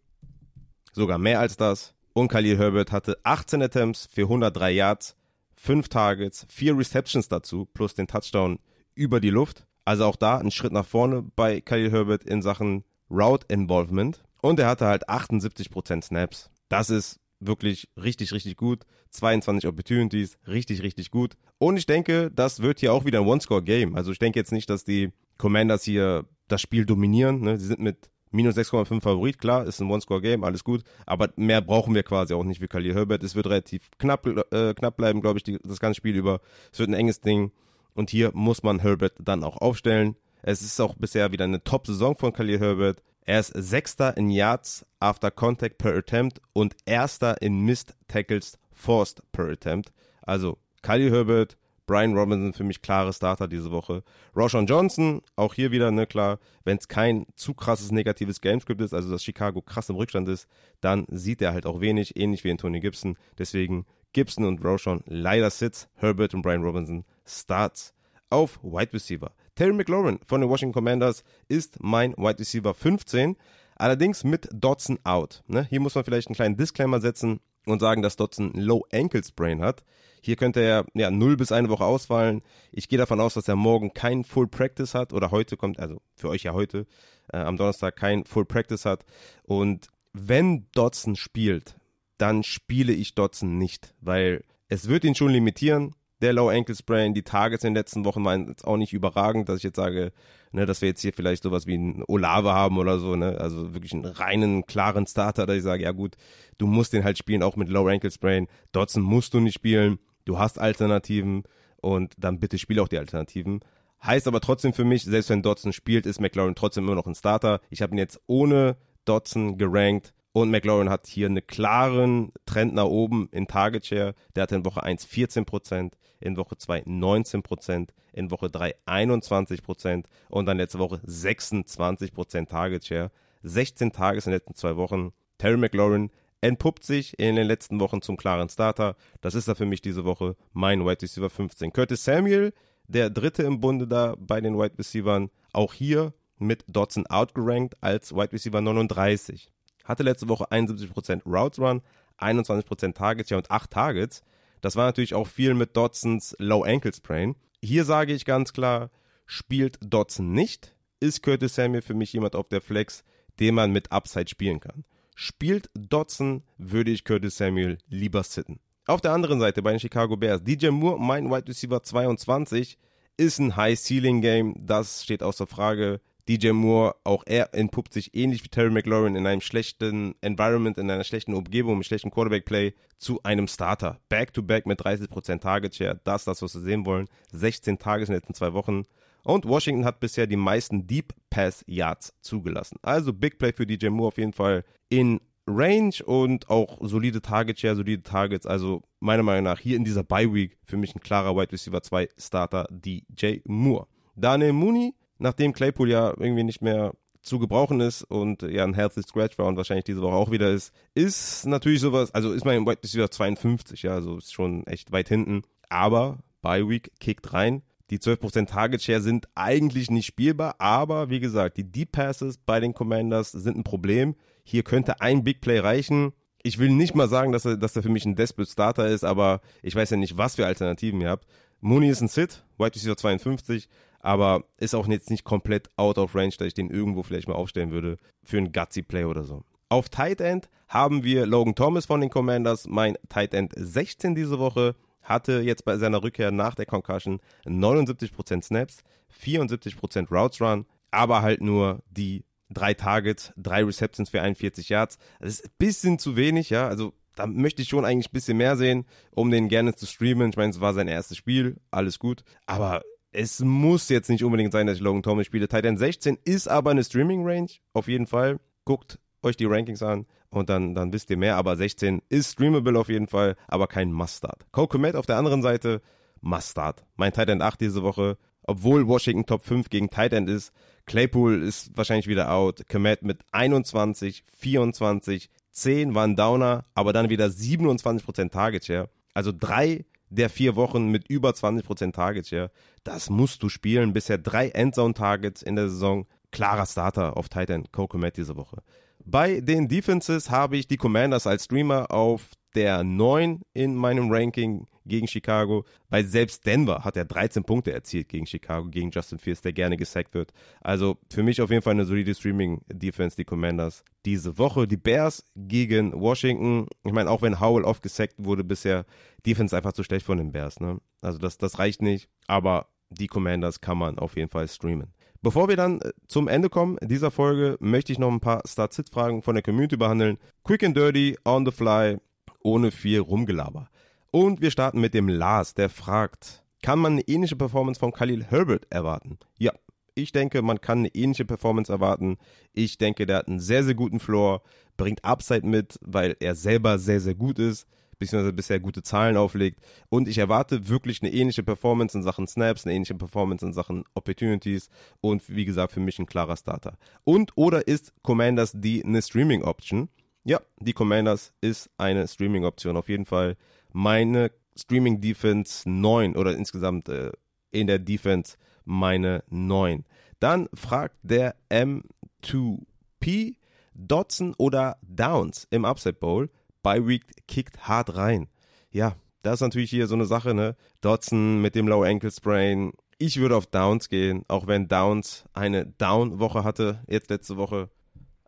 sogar 0.93 1.19
mehr 1.19 1.39
als 1.39 1.57
das. 1.57 1.95
Und 2.15 2.29
Khalil 2.29 2.59
Herbert 2.59 2.91
hatte 2.91 3.17
18 3.23 3.63
Attempts 3.63 4.09
für 4.13 4.23
103 4.23 4.73
Yards, 4.73 5.17
5 5.63 5.89
Targets, 5.89 6.45
4 6.49 6.77
Receptions 6.77 7.29
dazu, 7.29 7.67
plus 7.73 7.95
den 7.95 8.09
Touchdown 8.09 8.59
über 8.97 9.21
die 9.21 9.31
Luft. 9.31 9.65
Also 9.85 10.07
auch 10.07 10.17
da 10.17 10.39
ein 10.39 10.51
Schritt 10.51 10.73
nach 10.73 10.85
vorne 10.85 11.23
bei 11.37 11.61
Khalil 11.61 11.93
Herbert 11.93 12.25
in 12.25 12.43
Sachen 12.43 12.83
Route 13.09 13.47
Involvement. 13.49 14.25
Und 14.41 14.59
er 14.59 14.67
hatte 14.67 14.87
halt 14.87 15.09
78% 15.09 16.03
Snaps. 16.03 16.51
Das 16.69 16.91
ist 16.91 17.21
wirklich 17.39 17.89
richtig, 17.97 18.33
richtig 18.33 18.57
gut. 18.57 18.85
22 19.11 19.69
Opportunities, 19.69 20.37
richtig, 20.49 20.83
richtig 20.83 21.13
gut. 21.13 21.37
Und 21.59 21.77
ich 21.77 21.87
denke, 21.87 22.33
das 22.35 22.61
wird 22.61 22.81
hier 22.81 22.93
auch 22.93 23.05
wieder 23.05 23.21
ein 23.21 23.27
One-Score-Game. 23.27 23.95
Also 23.95 24.11
ich 24.11 24.19
denke 24.19 24.41
jetzt 24.41 24.51
nicht, 24.51 24.69
dass 24.69 24.83
die 24.83 25.13
Commanders 25.39 25.85
hier 25.85 26.25
das 26.49 26.61
Spiel 26.61 26.87
dominieren. 26.87 27.41
Ne? 27.41 27.57
Sie 27.57 27.67
sind 27.67 27.79
mit 27.79 28.11
minus 28.33 28.57
6,5 28.57 29.01
Favorit, 29.01 29.39
klar, 29.39 29.67
ist 29.67 29.81
ein 29.81 29.91
One-Score-Game, 29.91 30.45
alles 30.45 30.65
gut. 30.65 30.83
Aber 31.07 31.31
mehr 31.37 31.61
brauchen 31.61 31.95
wir 31.95 32.03
quasi 32.03 32.35
auch 32.35 32.45
nicht 32.45 32.61
für 32.61 32.69
Khalil 32.69 32.95
Herbert. 32.95 33.23
Es 33.23 33.35
wird 33.35 33.47
relativ 33.47 33.91
knapp, 33.99 34.27
äh, 34.27 34.75
knapp 34.75 34.97
bleiben, 34.97 35.21
glaube 35.21 35.39
ich, 35.39 35.45
die, 35.45 35.59
das 35.63 35.81
ganze 35.81 35.99
Spiel 35.99 36.17
über. 36.17 36.41
Es 36.73 36.79
wird 36.79 36.91
ein 36.91 36.95
enges 36.95 37.21
Ding. 37.21 37.53
Und 37.95 38.11
hier 38.11 38.31
muss 38.35 38.63
man 38.63 38.81
Herbert 38.81 39.15
dann 39.23 39.45
auch 39.45 39.59
aufstellen. 39.59 40.17
Es 40.43 40.63
ist 40.63 40.81
auch 40.81 40.95
bisher 40.95 41.31
wieder 41.31 41.45
eine 41.45 41.63
Top-Saison 41.63 42.17
von 42.17 42.33
Khalil 42.33 42.59
Herbert. 42.59 43.03
Er 43.25 43.39
ist 43.39 43.53
Sechster 43.55 44.17
in 44.17 44.31
Yards 44.31 44.85
after 44.99 45.31
Contact 45.31 45.79
per 45.79 45.95
Attempt 45.95 46.41
und 46.53 46.75
Erster 46.87 47.41
in 47.41 47.61
Missed 47.61 47.95
Tackles 48.09 48.59
forced 48.73 49.23
per 49.31 49.51
Attempt. 49.51 49.93
Also 50.23 50.59
Khalil 50.83 51.13
Herbert, 51.13 51.57
Brian 51.87 52.17
Robinson 52.17 52.53
für 52.53 52.65
mich 52.65 52.83
klare 52.83 53.13
Starter 53.13 53.49
diese 53.49 53.71
Woche. 53.71 54.03
Roshan 54.37 54.67
Johnson, 54.67 55.23
auch 55.37 55.55
hier 55.55 55.71
wieder, 55.73 55.91
ne, 55.91 56.07
klar, 56.07 56.39
wenn 56.65 56.79
es 56.79 56.89
kein 56.89 57.27
zu 57.35 57.55
krasses 57.55 57.91
negatives 57.91 58.41
Gamescript 58.41 58.81
ist, 58.81 58.95
also 58.95 59.11
dass 59.11 59.25
Chicago 59.25 59.63
krass 59.63 59.89
im 59.89 59.97
Rückstand 59.97 60.29
ist, 60.29 60.47
dann 60.81 61.07
sieht 61.11 61.43
er 61.43 61.53
halt 61.53 61.67
auch 61.67 61.81
wenig, 61.81 62.17
ähnlich 62.17 62.45
wie 62.45 62.51
in 62.51 62.59
Tony 62.59 62.81
Gibson. 62.81 63.17
Deswegen 63.39 63.87
Gibson 64.13 64.45
und 64.45 64.65
Roshan 64.65 65.03
leider 65.07 65.51
Sits, 65.51 65.89
Herbert 65.95 66.35
und 66.35 66.43
Brian 66.43 66.63
Robinson 66.63 67.05
Starts 67.27 67.95
auf 68.31 68.59
Wide 68.63 68.93
Receiver. 68.93 69.33
Terry 69.55 69.73
McLaurin 69.73 70.19
von 70.27 70.41
den 70.41 70.49
Washington 70.49 70.75
Commanders 70.75 71.25
ist 71.49 71.83
mein 71.83 72.15
Wide 72.17 72.39
Receiver 72.39 72.73
15, 72.73 73.37
allerdings 73.77 74.25
mit 74.25 74.49
Dodson 74.53 74.99
out. 75.05 75.43
Ne? 75.47 75.67
Hier 75.69 75.81
muss 75.81 75.95
man 75.95 76.05
vielleicht 76.05 76.29
einen 76.29 76.37
kleinen 76.37 76.57
Disclaimer 76.57 77.01
setzen 77.01 77.41
und 77.67 77.81
sagen, 77.81 78.03
dass 78.03 78.17
Dodson 78.17 78.53
Low 78.55 78.85
Ankle 78.93 79.23
Sprain 79.25 79.61
hat. 79.61 79.83
Hier 80.21 80.37
könnte 80.37 80.61
er 80.61 80.87
ja 80.95 81.11
0 81.11 81.37
bis 81.37 81.51
eine 81.51 81.69
Woche 81.69 81.85
ausfallen. 81.85 82.43
Ich 82.71 82.89
gehe 82.89 82.99
davon 82.99 83.21
aus, 83.21 83.35
dass 83.35 83.49
er 83.49 83.57
morgen 83.57 83.93
kein 83.93 84.25
Full 84.25 84.47
Practice 84.47 84.95
hat 84.95 85.13
oder 85.13 85.31
heute 85.31 85.57
kommt, 85.57 85.81
also 85.81 86.01
für 86.15 86.29
euch 86.29 86.45
ja 86.45 86.53
heute, 86.53 86.87
äh, 87.33 87.39
am 87.39 87.57
Donnerstag 87.57 87.97
kein 87.97 88.25
Full 88.25 88.45
Practice 88.45 88.85
hat. 88.85 89.05
Und 89.43 89.89
wenn 90.13 90.67
Dodson 90.73 91.17
spielt, 91.17 91.77
dann 92.19 92.45
spiele 92.45 92.93
ich 92.93 93.15
Dodson 93.15 93.59
nicht, 93.59 93.95
weil 94.01 94.45
es 94.69 94.89
wird 94.89 95.05
ihn 95.05 95.17
schon 95.17 95.31
limitieren 95.31 95.95
der 96.23 96.33
Low 96.33 96.49
Ankle 96.49 96.75
Sprain. 96.75 97.15
Die 97.15 97.23
Targets 97.23 97.65
in 97.65 97.71
den 97.71 97.81
letzten 97.81 98.05
Wochen 98.05 98.25
waren 98.25 98.49
jetzt 98.49 98.67
auch 98.67 98.77
nicht 98.77 98.93
überragend, 98.93 99.49
dass 99.49 99.59
ich 99.59 99.65
jetzt 99.65 99.77
sage, 99.77 100.13
ne, 100.53 100.65
dass 100.65 100.81
wir 100.81 100.89
jetzt 100.89 101.03
hier 101.03 101.13
vielleicht 101.13 101.43
sowas 101.43 101.67
wie 101.67 101.75
einen 101.75 102.05
Olave 102.07 102.53
haben 102.53 102.79
oder 102.79 102.99
so, 102.99 103.17
ne, 103.17 103.39
also 103.39 103.75
wirklich 103.75 103.93
einen 103.93 104.07
reinen, 104.07 104.65
klaren 104.67 105.07
Starter, 105.07 105.47
dass 105.47 105.57
ich 105.57 105.63
sage, 105.63 105.83
ja 105.83 105.91
gut, 105.91 106.17
du 106.59 106.67
musst 106.67 106.93
den 106.93 107.05
halt 107.05 107.19
spielen, 107.19 107.43
auch 107.43 107.57
mit 107.57 107.69
Low 107.69 107.87
Ankle 107.89 108.11
Sprain. 108.11 108.47
Dodson 108.71 109.03
musst 109.03 109.35
du 109.35 109.41
nicht 109.41 109.55
spielen, 109.55 109.99
du 110.25 110.39
hast 110.39 110.59
Alternativen 110.59 111.43
und 111.81 112.15
dann 112.17 112.39
bitte 112.39 112.59
spiel 112.59 112.79
auch 112.79 112.89
die 112.89 112.99
Alternativen. 112.99 113.61
Heißt 114.05 114.27
aber 114.27 114.41
trotzdem 114.41 114.73
für 114.73 114.85
mich, 114.85 115.05
selbst 115.05 115.31
wenn 115.31 115.43
Dodson 115.43 115.73
spielt, 115.73 116.07
ist 116.07 116.21
McLaurin 116.21 116.55
trotzdem 116.55 116.85
immer 116.85 116.95
noch 116.95 117.07
ein 117.07 117.15
Starter. 117.15 117.61
Ich 117.71 117.83
habe 117.83 117.95
ihn 117.95 117.99
jetzt 117.99 118.21
ohne 118.27 118.77
Dodson 119.05 119.59
gerankt 119.59 120.13
und 120.33 120.51
McLaurin 120.51 120.89
hat 120.89 121.07
hier 121.07 121.27
einen 121.27 121.47
klaren 121.47 122.33
Trend 122.47 122.75
nach 122.75 122.87
oben 122.87 123.29
in 123.33 123.47
Target 123.47 123.87
Share. 123.87 124.15
Der 124.35 124.45
hatte 124.45 124.57
in 124.57 124.65
Woche 124.65 124.83
1 124.83 125.07
14%, 125.07 125.93
in 126.21 126.37
Woche 126.37 126.57
2 126.57 126.85
19%, 126.85 127.89
in 128.13 128.31
Woche 128.31 128.49
3 128.49 128.75
21% 128.87 130.05
und 130.31 130.47
dann 130.47 130.57
letzte 130.57 130.79
Woche 130.79 131.01
26% 131.07 132.49
Target 132.49 132.87
Share. 132.87 133.11
16 133.43 133.93
Tages 133.93 134.27
in 134.27 134.31
den 134.31 134.37
letzten 134.37 134.55
zwei 134.55 134.77
Wochen. 134.77 135.13
Terry 135.37 135.57
McLaurin 135.57 136.11
entpuppt 136.41 136.85
sich 136.85 137.19
in 137.19 137.37
den 137.37 137.47
letzten 137.47 137.81
Wochen 137.81 138.01
zum 138.01 138.17
klaren 138.17 138.49
Starter. 138.49 138.97
Das 139.21 139.35
ist 139.35 139.49
er 139.49 139.57
für 139.57 139.67
mich 139.67 139.83
diese 139.83 140.05
Woche 140.05 140.37
mein 140.53 140.87
Wide 140.87 141.03
Receiver 141.03 141.29
15. 141.29 141.73
Curtis 141.73 142.05
Samuel, 142.05 142.55
der 142.89 143.11
dritte 143.11 143.43
im 143.43 143.61
Bunde 143.61 143.87
da 143.87 144.15
bei 144.19 144.41
den 144.41 144.59
Wide 144.59 144.79
Receivers, 144.79 145.29
auch 145.53 145.75
hier 145.75 146.15
mit 146.39 146.65
Dodson 146.69 147.07
outgerankt 147.07 147.77
als 147.81 148.15
Wide 148.15 148.33
Receiver 148.33 148.61
39 148.61 149.52
hatte 149.85 150.03
letzte 150.03 150.29
Woche 150.29 150.51
71% 150.51 151.23
Routes 151.27 151.59
Run, 151.59 151.83
21% 152.19 152.95
Targets, 152.95 153.31
ja 153.31 153.37
und 153.37 153.51
8 153.51 153.71
Targets. 153.71 154.23
Das 154.61 154.77
war 154.77 154.87
natürlich 154.87 155.15
auch 155.15 155.27
viel 155.27 155.55
mit 155.55 155.77
Dodsons 155.77 156.37
Low 156.39 156.63
Ankle 156.63 156.93
Sprain. 156.93 157.35
Hier 157.61 157.85
sage 157.85 158.13
ich 158.13 158.25
ganz 158.25 158.53
klar, 158.53 158.91
spielt 159.27 159.79
Dodson 159.81 160.33
nicht, 160.33 160.75
ist 161.01 161.23
Curtis 161.23 161.55
Samuel 161.55 161.83
für 161.83 161.95
mich 161.95 162.13
jemand 162.13 162.37
auf 162.37 162.49
der 162.49 162.61
Flex, 162.61 163.03
den 163.41 163.55
man 163.55 163.73
mit 163.73 163.91
Upside 163.91 164.29
spielen 164.29 164.61
kann. 164.61 164.85
Spielt 165.15 165.69
Dodson, 165.75 166.43
würde 166.59 166.91
ich 166.91 167.05
Curtis 167.05 167.37
Samuel 167.37 167.79
lieber 167.89 168.23
sitten. 168.23 168.61
Auf 168.87 169.01
der 169.01 169.13
anderen 169.13 169.41
Seite 169.41 169.63
bei 169.63 169.71
den 169.71 169.81
Chicago 169.81 170.17
Bears, 170.17 170.43
DJ 170.43 170.69
Moore, 170.69 170.99
mein 170.99 171.31
Wide 171.31 171.49
Receiver 171.49 171.83
22, 171.83 172.79
ist 173.17 173.39
ein 173.39 173.57
High 173.57 173.79
Ceiling 173.79 174.21
Game, 174.21 174.55
das 174.59 175.05
steht 175.05 175.23
außer 175.23 175.47
Frage. 175.47 176.01
DJ 176.29 176.51
Moore, 176.51 176.95
auch 177.05 177.25
er 177.27 177.53
entpuppt 177.55 177.93
sich 177.93 178.15
ähnlich 178.15 178.45
wie 178.45 178.49
Terry 178.49 178.71
McLaurin 178.71 179.17
in 179.17 179.27
einem 179.27 179.41
schlechten 179.41 180.15
Environment, 180.21 180.79
in 180.79 180.91
einer 180.91 181.05
schlechten 181.05 181.35
Umgebung, 181.35 181.79
mit 181.79 181.87
schlechtem 181.87 182.11
Quarterback-Play 182.11 182.75
zu 182.99 183.23
einem 183.25 183.49
Starter. 183.49 184.01
Back-to-back 184.09 184.65
-back 184.65 184.69
mit 184.69 184.81
30% 184.81 185.41
Target 185.41 185.75
Share, 185.75 186.01
das 186.05 186.23
ist 186.23 186.29
das, 186.29 186.43
was 186.43 186.55
wir 186.55 186.61
sehen 186.61 186.87
wollen. 186.87 187.09
16 187.33 187.79
Tages 187.79 188.09
in 188.09 188.13
den 188.13 188.21
letzten 188.21 188.35
zwei 188.35 188.53
Wochen. 188.53 188.85
Und 189.25 189.47
Washington 189.47 189.85
hat 189.85 190.01
bisher 190.01 190.27
die 190.27 190.37
meisten 190.37 190.87
Deep 190.87 191.13
Pass 191.31 191.65
Yards 191.67 192.15
zugelassen. 192.21 192.79
Also 192.83 193.13
Big 193.13 193.39
Play 193.39 193.53
für 193.53 193.67
DJ 193.67 193.89
Moore 193.89 194.09
auf 194.09 194.19
jeden 194.19 194.33
Fall 194.33 194.65
in 194.89 195.21
Range 195.47 195.95
und 196.05 196.49
auch 196.49 196.79
solide 196.83 197.21
Target 197.21 197.59
Share, 197.59 197.77
solide 197.77 198.03
Targets. 198.03 198.47
Also 198.47 198.83
meiner 199.01 199.23
Meinung 199.23 199.45
nach 199.45 199.59
hier 199.59 199.77
in 199.77 199.85
dieser 199.85 200.05
Bye 200.05 200.33
Week 200.33 200.57
für 200.65 200.77
mich 200.77 200.95
ein 200.95 201.01
klarer 201.01 201.37
Wide 201.37 201.53
Receiver 201.53 201.83
2 201.83 202.09
Starter 202.17 202.69
DJ 202.71 203.39
Moore. 203.45 203.87
Daniel 204.15 204.53
Mooney 204.53 204.95
nachdem 205.23 205.53
Claypool 205.53 205.89
ja 205.89 206.09
irgendwie 206.19 206.45
nicht 206.45 206.63
mehr 206.63 206.93
zu 207.23 207.39
gebrauchen 207.39 207.81
ist 207.81 208.03
und 208.03 208.43
ja 208.43 208.65
ein 208.65 208.75
Healthy 208.75 209.03
Scratch 209.03 209.39
war 209.39 209.47
und 209.47 209.57
wahrscheinlich 209.57 209.85
diese 209.85 210.03
Woche 210.03 210.15
auch 210.15 210.31
wieder 210.31 210.51
ist, 210.51 210.73
ist 210.95 211.47
natürlich 211.47 211.81
sowas, 211.81 212.13
also 212.13 212.33
ist 212.33 212.45
mein 212.45 212.67
White 212.67 212.83
Receiver 212.83 213.11
52, 213.11 213.85
ja, 213.85 213.95
also 213.95 214.19
ist 214.19 214.33
schon 214.33 214.67
echt 214.67 214.91
weit 214.93 215.09
hinten, 215.09 215.43
aber 215.69 216.19
Bye 216.43 216.69
Week 216.69 216.91
kickt 216.99 217.33
rein. 217.33 217.63
Die 217.91 217.99
12% 217.99 218.47
Target 218.47 218.83
Share 218.83 219.01
sind 219.01 219.29
eigentlich 219.35 219.91
nicht 219.91 220.07
spielbar, 220.07 220.57
aber 220.59 221.11
wie 221.11 221.21
gesagt, 221.21 221.57
die 221.57 221.71
Deep 221.71 221.93
Passes 221.93 222.39
bei 222.39 222.59
den 222.59 222.75
Commanders 222.75 223.31
sind 223.33 223.57
ein 223.57 223.65
Problem. 223.65 224.17
Hier 224.45 224.65
könnte 224.65 225.01
ein 225.01 225.23
Big 225.23 225.41
Play 225.41 225.61
reichen. 225.61 226.13
Ich 226.43 226.59
will 226.59 226.71
nicht 226.71 226.95
mal 226.95 227.09
sagen, 227.09 227.33
dass 227.33 227.45
er, 227.45 227.57
dass 227.57 227.77
er 227.77 227.83
für 227.83 227.91
mich 227.91 228.05
ein 228.05 228.17
Desperate 228.17 228.51
Starter 228.51 228.89
ist, 228.89 229.05
aber 229.05 229.41
ich 229.63 229.77
weiß 229.77 229.91
ja 229.91 229.97
nicht, 229.97 230.17
was 230.17 230.37
für 230.37 230.47
Alternativen 230.47 231.01
ihr 231.01 231.11
habt. 231.11 231.27
Mooney 231.61 231.89
ist 231.89 232.01
ein 232.01 232.09
Sit, 232.09 232.45
White 232.59 232.77
Receiver 232.77 232.97
52, 232.97 233.69
aber 234.03 234.45
ist 234.59 234.75
auch 234.75 234.87
jetzt 234.89 235.11
nicht 235.11 235.25
komplett 235.25 235.71
out 235.77 235.97
of 235.97 236.15
range, 236.15 236.35
dass 236.37 236.49
ich 236.49 236.55
den 236.55 236.71
irgendwo 236.71 237.03
vielleicht 237.03 237.29
mal 237.29 237.35
aufstellen 237.35 237.71
würde 237.71 237.97
für 238.23 238.37
einen 238.37 238.53
Gutsy 238.53 238.83
Play 238.83 239.05
oder 239.05 239.25
so. 239.25 239.43
Auf 239.69 239.89
Tight 239.89 240.21
End 240.21 240.51
haben 240.69 241.05
wir 241.05 241.25
Logan 241.25 241.55
Thomas 241.55 241.87
von 241.87 242.01
den 242.01 242.11
Commanders, 242.11 242.67
mein 242.69 242.99
Tight 243.09 243.33
End 243.33 243.53
16 243.57 244.15
diese 244.15 244.39
Woche, 244.39 244.75
hatte 245.03 245.41
jetzt 245.41 245.65
bei 245.65 245.79
seiner 245.79 246.03
Rückkehr 246.03 246.31
nach 246.31 246.55
der 246.55 246.67
Concussion 246.67 247.21
79% 247.47 248.43
Snaps, 248.43 248.83
74% 249.23 250.11
Routes 250.11 250.41
Run, 250.41 250.67
aber 250.91 251.23
halt 251.23 251.41
nur 251.41 251.83
die 251.91 252.25
drei 252.51 252.75
Targets, 252.75 253.33
drei 253.37 253.65
Receptions 253.65 254.11
für 254.11 254.21
41 254.21 254.69
Yards. 254.69 254.99
Das 255.21 255.35
ist 255.35 255.45
ein 255.47 255.51
bisschen 255.59 255.99
zu 255.99 256.17
wenig, 256.17 256.51
ja. 256.51 256.69
Also 256.69 256.93
da 257.15 257.27
möchte 257.27 257.63
ich 257.63 257.69
schon 257.69 257.85
eigentlich 257.85 258.09
ein 258.09 258.13
bisschen 258.13 258.37
mehr 258.37 258.57
sehen, 258.57 258.87
um 259.11 259.31
den 259.31 259.49
gerne 259.49 259.75
zu 259.75 259.87
streamen. 259.87 260.31
Ich 260.31 260.37
meine, 260.37 260.51
es 260.51 260.61
war 260.61 260.75
sein 260.75 260.89
erstes 260.89 261.17
Spiel, 261.17 261.57
alles 261.71 261.99
gut. 261.99 262.25
Aber 262.47 262.83
es 263.13 263.41
muss 263.41 263.89
jetzt 263.89 264.09
nicht 264.09 264.25
unbedingt 264.25 264.53
sein, 264.53 264.67
dass 264.67 264.77
ich 264.77 264.83
Logan 264.83 265.03
Thomas 265.03 265.27
spiele. 265.27 265.47
Titan 265.47 265.77
16 265.77 266.19
ist 266.25 266.49
aber 266.49 266.71
eine 266.71 266.83
Streaming-Range, 266.83 267.51
auf 267.75 267.89
jeden 267.89 268.07
Fall. 268.07 268.41
Guckt 268.65 268.99
euch 269.23 269.37
die 269.37 269.45
Rankings 269.45 269.83
an 269.83 270.07
und 270.31 270.49
dann, 270.49 270.75
dann 270.75 270.93
wisst 270.93 271.11
ihr 271.11 271.17
mehr. 271.17 271.37
Aber 271.37 271.57
16 271.57 272.03
ist 272.09 272.33
streamable 272.33 272.79
auf 272.79 272.89
jeden 272.89 273.07
Fall, 273.07 273.37
aber 273.49 273.67
kein 273.67 273.93
Must-Start. 273.93 274.47
Cole 274.51 274.69
Komet 274.69 274.97
auf 274.97 275.07
der 275.07 275.19
anderen 275.19 275.43
Seite, 275.43 275.83
Must-Start. 276.21 276.85
Mein 276.97 277.13
Titan 277.13 277.43
8 277.43 277.61
diese 277.61 277.83
Woche, 277.83 278.17
obwohl 278.45 278.89
Washington 278.89 279.27
Top 279.27 279.45
5 279.45 279.69
gegen 279.69 279.91
Titan 279.91 280.27
ist. 280.27 280.53
Claypool 280.87 281.43
ist 281.43 281.77
wahrscheinlich 281.77 282.09
wieder 282.09 282.33
out. 282.33 282.69
Komet 282.69 283.03
mit 283.03 283.21
21, 283.31 284.25
24, 284.39 285.31
10 285.53 285.95
waren 285.95 286.17
Downer, 286.17 286.65
aber 286.75 286.93
dann 286.93 287.11
wieder 287.11 287.27
27% 287.27 288.31
Target 288.31 288.65
Share. 288.65 288.89
Also 289.15 289.33
drei 289.39 289.85
der 290.13 290.29
vier 290.29 290.57
Wochen 290.57 290.89
mit 290.89 291.09
über 291.09 291.31
20% 291.31 291.93
Target 291.93 292.29
Share. 292.29 292.51
Das 292.85 293.11
musst 293.11 293.43
du 293.43 293.49
spielen. 293.49 293.93
Bisher 293.93 294.19
drei 294.19 294.49
Endzone 294.51 294.95
Targets 294.95 295.43
in 295.43 295.57
der 295.57 295.69
Saison. 295.69 296.07
Klarer 296.31 296.67
Starter 296.67 297.17
auf 297.17 297.29
Titan 297.29 297.65
Coco 297.73 297.99
Matt 297.99 298.17
diese 298.17 298.37
Woche. 298.37 298.63
Bei 299.05 299.41
den 299.41 299.69
Defenses 299.69 300.31
habe 300.31 300.57
ich 300.57 300.69
die 300.69 300.77
Commanders 300.77 301.27
als 301.27 301.45
Streamer 301.45 301.91
auf 301.91 302.31
der 302.55 302.85
9 302.85 303.41
in 303.55 303.75
meinem 303.75 304.11
Ranking 304.11 304.67
gegen 304.85 305.09
Chicago. 305.09 305.65
Weil 305.89 306.05
selbst 306.05 306.47
Denver 306.47 306.85
hat 306.85 306.97
er 306.97 307.05
13 307.05 307.45
Punkte 307.45 307.73
erzielt 307.73 308.09
gegen 308.09 308.27
Chicago, 308.27 308.69
gegen 308.69 308.91
Justin 308.91 309.19
Fields, 309.19 309.43
der 309.43 309.53
gerne 309.53 309.77
gesackt 309.77 310.15
wird. 310.15 310.33
Also 310.61 310.99
für 311.11 311.23
mich 311.23 311.41
auf 311.41 311.51
jeden 311.51 311.63
Fall 311.63 311.75
eine 311.75 311.85
solide 311.85 312.15
Streaming-Defense, 312.15 313.17
die 313.17 313.25
Commanders. 313.25 313.85
Diese 314.05 314.39
Woche 314.39 314.67
die 314.67 314.77
Bears 314.77 315.25
gegen 315.37 315.93
Washington. 315.93 316.67
Ich 316.85 316.93
meine, 316.93 317.11
auch 317.11 317.23
wenn 317.23 317.41
Howell 317.41 317.65
oft 317.65 317.83
gesackt 317.83 318.15
wurde 318.19 318.45
bisher, 318.45 318.85
Defense 319.27 319.57
einfach 319.57 319.73
zu 319.73 319.85
schlecht 319.85 320.07
von 320.07 320.19
den 320.19 320.33
Bears. 320.33 320.61
Ne? 320.61 320.81
Also 321.01 321.19
das, 321.19 321.39
das 321.39 321.59
reicht 321.59 321.83
nicht. 321.83 322.09
Aber 322.27 322.69
die 322.91 323.07
Commanders 323.07 323.61
kann 323.61 323.79
man 323.79 323.99
auf 323.99 324.17
jeden 324.17 324.31
Fall 324.31 324.49
streamen. 324.49 324.93
Bevor 325.23 325.49
wir 325.49 325.57
dann 325.57 325.81
äh, 325.81 325.93
zum 326.09 326.27
Ende 326.27 326.51
kommen 326.51 326.79
dieser 326.83 327.13
Folge, 327.13 327.57
möchte 327.61 327.93
ich 327.93 327.99
noch 327.99 328.11
ein 328.11 328.21
paar 328.21 328.43
Start-Sit-Fragen 328.45 329.23
von 329.23 329.37
der 329.37 329.43
Community 329.43 329.77
behandeln. 329.77 330.19
Quick 330.43 330.65
and 330.65 330.77
dirty, 330.77 331.17
on 331.25 331.47
the 331.47 331.53
fly, 331.53 331.99
ohne 332.43 332.73
viel 332.73 333.01
Rumgelaber. 333.01 333.69
Und 334.13 334.43
wir 334.43 334.51
starten 334.51 334.79
mit 334.79 334.93
dem 334.93 335.09
Lars, 335.09 335.55
der 335.55 335.71
fragt, 335.71 336.45
kann 336.63 336.79
man 336.79 336.93
eine 336.93 337.09
ähnliche 337.09 337.35
Performance 337.35 337.81
von 337.81 337.93
Khalil 337.93 338.23
Herbert 338.23 338.67
erwarten? 338.71 339.19
Ja, 339.39 339.53
ich 339.95 340.13
denke, 340.13 340.43
man 340.43 340.61
kann 340.61 340.81
eine 340.81 340.95
ähnliche 340.95 341.25
Performance 341.25 341.73
erwarten. 341.73 342.19
Ich 342.53 342.77
denke, 342.77 343.07
der 343.07 343.17
hat 343.17 343.29
einen 343.29 343.41
sehr, 343.41 343.65
sehr 343.65 343.75
guten 343.75 344.01
Floor, 344.01 344.43
bringt 344.77 345.03
Upside 345.03 345.47
mit, 345.47 345.79
weil 345.81 346.15
er 346.21 346.35
selber 346.35 346.79
sehr, 346.79 347.01
sehr 347.01 347.15
gut 347.15 347.39
ist, 347.39 347.67
beziehungsweise 347.99 348.35
bisher 348.35 348.61
gute 348.61 348.83
Zahlen 348.83 349.17
auflegt. 349.17 349.61
Und 349.89 350.09
ich 350.09 350.19
erwarte 350.19 350.69
wirklich 350.69 351.01
eine 351.01 351.11
ähnliche 351.11 351.43
Performance 351.43 351.97
in 351.97 352.05
Sachen 352.05 352.27
Snaps, 352.27 352.67
eine 352.67 352.75
ähnliche 352.75 352.95
Performance 352.95 353.47
in 353.47 353.55
Sachen 353.55 353.85
Opportunities 353.95 354.69
und 355.01 355.27
wie 355.31 355.47
gesagt, 355.47 355.73
für 355.73 355.81
mich 355.81 355.99
ein 355.99 356.07
klarer 356.07 356.37
Starter. 356.37 356.77
Und 357.05 357.33
oder 357.37 357.67
ist 357.67 357.95
Commanders 358.03 358.53
die 358.55 358.85
eine 358.85 359.01
Streaming-Option? 359.01 359.89
Ja, 360.25 360.39
die 360.61 360.75
Commanders 360.75 361.33
ist 361.41 361.71
eine 361.79 362.07
Streaming-Option 362.07 362.77
auf 362.77 362.91
jeden 362.91 363.07
Fall 363.07 363.39
meine 363.73 364.31
Streaming 364.57 365.01
Defense 365.01 365.69
9 365.69 366.17
oder 366.17 366.37
insgesamt 366.37 366.89
äh, 366.89 367.13
in 367.51 367.67
der 367.67 367.79
Defense 367.79 368.37
meine 368.65 369.25
9. 369.31 369.85
Dann 370.21 370.49
fragt 370.55 370.97
der 371.03 371.35
M2P 371.51 373.37
Dotson 373.75 374.35
oder 374.39 374.77
Downs 374.83 375.47
im 375.51 375.65
Upset 375.65 376.01
Bowl. 376.01 376.31
By 376.63 376.87
Week 376.87 377.05
kickt 377.27 377.67
hart 377.67 377.97
rein. 377.97 378.29
Ja, 378.71 378.95
das 379.23 379.35
ist 379.35 379.41
natürlich 379.41 379.71
hier 379.71 379.87
so 379.87 379.95
eine 379.95 380.07
Sache, 380.07 380.35
ne? 380.35 380.57
Dotson 380.81 381.41
mit 381.41 381.55
dem 381.55 381.69
Low 381.69 381.83
Ankle 381.83 382.11
Sprain. 382.11 382.73
Ich 382.99 383.19
würde 383.19 383.37
auf 383.37 383.47
Downs 383.47 383.89
gehen, 383.89 384.25
auch 384.29 384.47
wenn 384.47 384.69
Downs 384.69 385.25
eine 385.33 385.67
Down-Woche 385.67 386.45
hatte, 386.45 386.81
jetzt 386.87 387.11
letzte 387.11 387.37
Woche. 387.37 387.69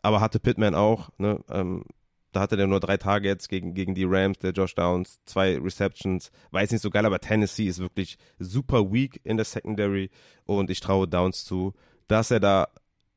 Aber 0.01 0.21
hatte 0.21 0.39
Pittman 0.39 0.75
auch, 0.75 1.09
ne? 1.17 1.39
Ähm, 1.49 1.85
da 2.35 2.41
hatte 2.41 2.57
der 2.57 2.67
nur 2.67 2.81
drei 2.81 2.97
Targets 2.97 3.47
gegen, 3.47 3.73
gegen 3.73 3.95
die 3.95 4.03
Rams, 4.03 4.39
der 4.39 4.51
Josh 4.51 4.75
Downs, 4.75 5.21
zwei 5.25 5.57
Receptions. 5.57 6.31
Jetzt 6.53 6.71
nicht 6.73 6.81
so 6.81 6.89
geil, 6.89 7.05
aber 7.05 7.19
Tennessee 7.19 7.67
ist 7.67 7.79
wirklich 7.79 8.17
super 8.39 8.91
weak 8.91 9.21
in 9.23 9.37
der 9.37 9.45
Secondary 9.45 10.09
und 10.45 10.69
ich 10.69 10.81
traue 10.81 11.07
Downs 11.07 11.45
zu, 11.45 11.73
dass 12.09 12.31
er 12.31 12.41
da 12.41 12.67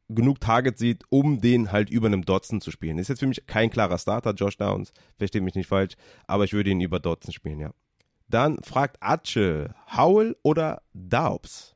genug 0.09 0.41
Targets 0.41 0.79
sieht, 0.79 1.03
um 1.11 1.41
den 1.41 1.73
halt 1.73 1.91
über 1.91 2.07
einem 2.07 2.25
Dotson 2.25 2.61
zu 2.61 2.71
spielen. 2.71 2.99
Ist 2.99 3.09
jetzt 3.09 3.19
für 3.19 3.27
mich 3.27 3.45
kein 3.47 3.71
klarer 3.71 3.99
Starter, 3.99 4.35
Josh 4.35 4.57
Downs, 4.57 4.93
versteht 5.17 5.43
mich 5.43 5.57
nicht 5.57 5.67
falsch, 5.67 5.95
aber 6.29 6.45
ich 6.45 6.53
würde 6.53 6.71
ihn 6.71 6.81
über 6.81 7.01
Dotson 7.01 7.33
spielen, 7.33 7.59
ja. 7.59 7.73
Dann 8.29 8.59
fragt 8.63 8.99
Atsche, 9.01 9.75
Howell 9.97 10.37
oder 10.43 10.83
Daubs? 10.93 11.75